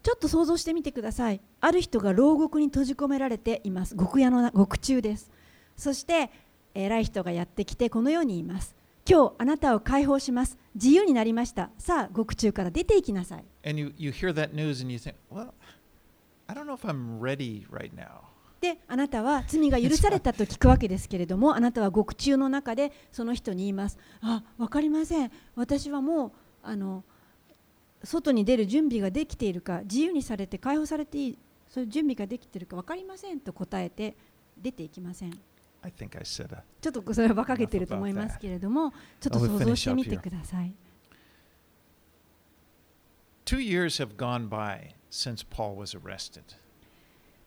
[0.02, 1.42] ちょっと想像してみてください。
[1.60, 3.96] ある人が牢獄に閉じ込められています。
[3.96, 5.30] 獄屋の獄中です。
[5.76, 6.30] そして、
[6.74, 8.76] 偉い人がやってきてこのように言います。
[9.10, 10.58] 今日、あなたを解放します。
[10.76, 11.72] 自由になりました。
[11.78, 13.44] さあ、獄中から出ていきなさい。
[18.62, 23.98] であなたは罪が許されたと聞くわけですけれどもあなたは獄中の中でその人に言います。
[24.22, 25.32] あ、わかりません。
[25.56, 26.32] 私はもう
[26.64, 27.04] あの
[28.04, 31.38] 外に出る準備ができているか自由にされて解放されていい
[31.68, 34.16] そういう準備ができているか分かりませんと答えて
[34.58, 35.40] 出ていきません。
[35.82, 36.50] I think I said
[36.82, 38.92] ちょっとそれは馬鹿げてると思いますけれども、
[39.22, 40.74] ちょっと想像してみてください。
[43.46, 46.42] Two years have gone by since Paul was arrested.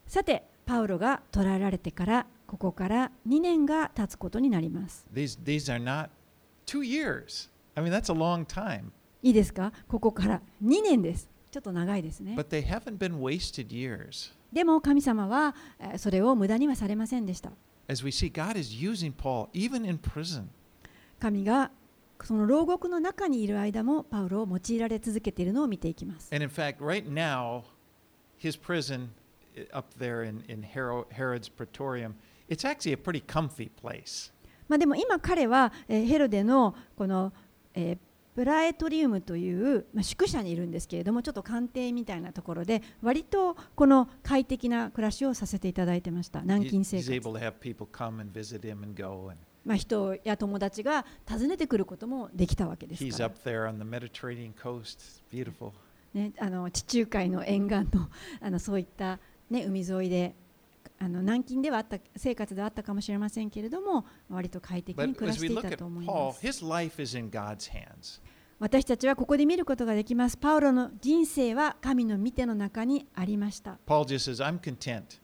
[0.07, 5.07] さて、パウロが捕らえられてから、ここから2年が経つことになります。
[5.13, 6.09] These, these are not
[6.65, 7.51] two years.
[7.75, 8.85] I mean, that's a long time,
[9.23, 11.29] いいですかここから2年です。
[11.51, 12.37] ちょっと長いですね。
[12.39, 14.33] but they haven't been wasted years.
[14.51, 17.51] でも神様はえーそれを無駄にはされませんでした。
[17.87, 20.45] As we see, God is using Paul even in prison.
[21.21, 21.71] 神が
[22.25, 26.35] その牢獄の中にいる間もパウロを用いられ続けているのを見ていきます。
[26.35, 27.65] And in fact, right now,
[28.41, 29.09] his prison
[29.73, 31.71] up there in, in haro harrods pretty
[33.25, 33.71] comfy
[34.69, 37.33] まあでも今彼はヘロデのこの
[38.35, 46.41] プラエトリウムという宿舎にいるんですけれどもちょっと官邸みたいなところで割とこの快適な暮らしをさせていただいてました。
[46.41, 47.13] 南京生活。
[49.65, 53.11] まあ人や友達が訪ねてくることもできたわけです、ね、
[56.39, 58.09] あの地中海の沿岸の,
[58.41, 59.19] あのそういった
[59.53, 60.35] ね、海沿いで
[60.99, 68.23] あの軟禁ではあった生活ではあったかもしれませんけれども割と快適に暮らしていたと思います.
[68.59, 75.21] 私たちはここで見ることができますパウロの人生は神の見ての中にありました Paul just says, I'm content.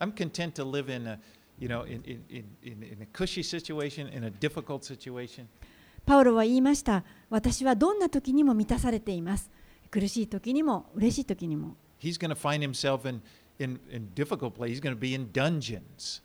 [0.00, 1.20] I'm content to live in a,
[1.60, 2.24] you know, in, in,
[2.62, 5.46] in in a cushy situation, in a difficult situation.
[6.04, 9.50] パウロは言いました私はどんな時にも満たされています
[9.90, 13.20] 苦しい時にも嬉しい時にも He's going to find himself in,
[13.60, 14.70] in, in difficult place.
[14.72, 16.22] He's going to be in dungeons.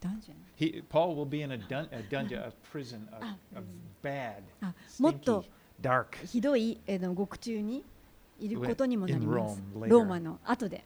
[0.00, 3.36] ダンジョン He, Paul will be in a, dun, a dungeon, a prison, Ah.
[3.54, 3.62] a, a
[4.02, 4.42] bad,
[4.88, 5.44] stinky, と
[5.80, 6.16] dark.
[6.26, 6.78] ひどい
[7.14, 7.84] 獄中に
[8.38, 10.84] いることにもなります.ローマの後で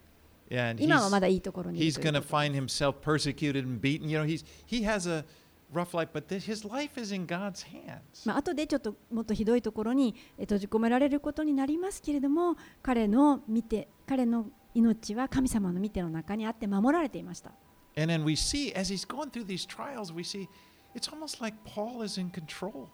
[0.50, 4.08] 今は he's, まだいいところにいる he's という going こ to と find himself persecuted and beaten.
[4.08, 5.24] You know, he's, he has a
[5.72, 8.00] rough life, but this, his life is in God's hands.
[8.26, 17.52] まあ後でちょっともっとひどいところにえー閉じ込められることになりますけれども彼の見て彼の命は神様の見ての中にあって守られていました
[17.96, 20.48] And then we see, as he's going through these trials, we see
[20.94, 22.88] it's almost like Paul is in control.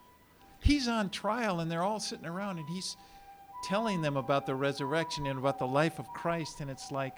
[0.62, 2.96] He's on trial, and they're all sitting around, and he's
[3.66, 7.16] telling them about the resurrection and about the life of Christ, and it's like,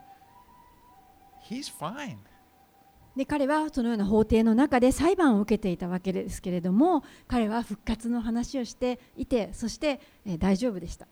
[1.40, 2.18] he's fine.
[3.16, 11.06] で彼はそのような法廷の中で裁判を受けていたわけですけれども彼は復活の話をしていてそして、えー大丈夫でした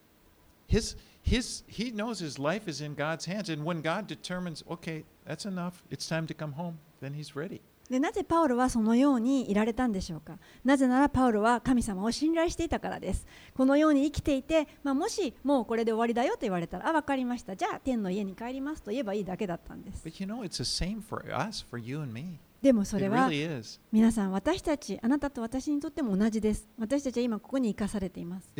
[0.66, 5.04] His, his, he knows his life is in God's hands, and when God determines, okay,
[5.26, 7.60] that's enough, it's time to come home, then he's ready.
[7.90, 22.38] でなぜパウロはそのようにいられたんでしょうかなぜならパウロは神様を信頼していたからですこのように生きていて、まあ、もしもうこれで終わりだよと言われたらあ分かりましたじゃあ天の家に帰りますと言えばいいだけだったんです But you know, it's the same for us, for you and me.
[22.62, 23.30] でもそれは
[23.90, 26.68] 皆さん、私たち、あなたと私にとっても同じです。
[26.78, 28.52] 私たちは今ここに生かされています。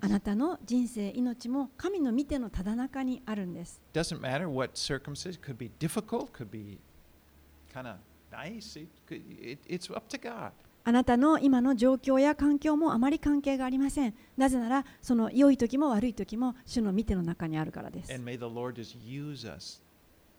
[0.00, 3.80] あなたの人生、命も神の見てのただ中にあるんです。
[10.82, 14.14] あなたの今の状況や環境もあまり関係がありません。
[14.36, 18.12] なぜなら、その良い時も悪い時も主の見ての中にあるからです。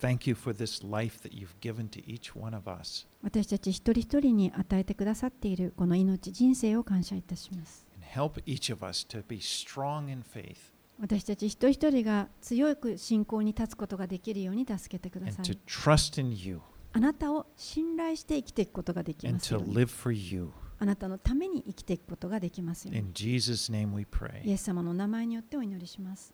[0.00, 3.06] Thank you for this life that you've given to each one of us.
[3.22, 3.32] And
[8.00, 10.72] help each of us to be strong in faith.
[11.00, 15.58] 私たち一人一人が強く信仰に立つことができるように助けてください。
[16.92, 19.76] あなたを信頼して生きていくことができますように。
[20.80, 23.00] あなたのために生きていくことができますように。
[24.44, 26.32] イエス様の名前によってお祈りします。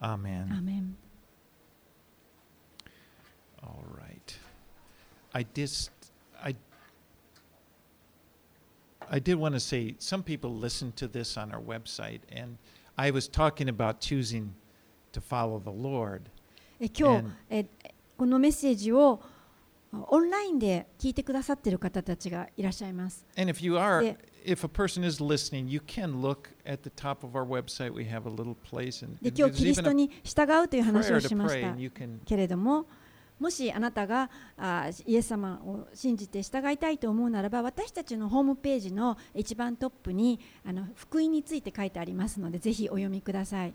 [0.00, 0.52] アーメン。
[0.52, 0.96] アーメン
[3.63, 4.39] All right.
[5.33, 5.91] I just
[6.41, 6.55] I
[9.09, 12.57] I did want to say some people listen to this on our website and
[12.97, 14.53] I was talking about choosing
[15.13, 16.23] to follow the Lord.
[16.79, 17.65] え今日 And- え
[18.17, 19.21] このメッセージを
[19.91, 23.25] オンラインで聞いてくださっている方たちがいらっしゃいます。
[23.37, 24.17] And if you are Yeah.
[24.45, 27.91] if a person is listening, you can look at the top of our website.
[27.93, 31.09] We have a little place and で and 今日 there's キリス even ト a に従うという話
[31.11, 32.85] prayer を to しまし pray た and you can けれども、
[33.44, 43.74] もしあなたがあイエス様を信じて従いたいと思うならば、私たちのホームページの一番トップにあの福音について書いてありますので、ぜひお読みください。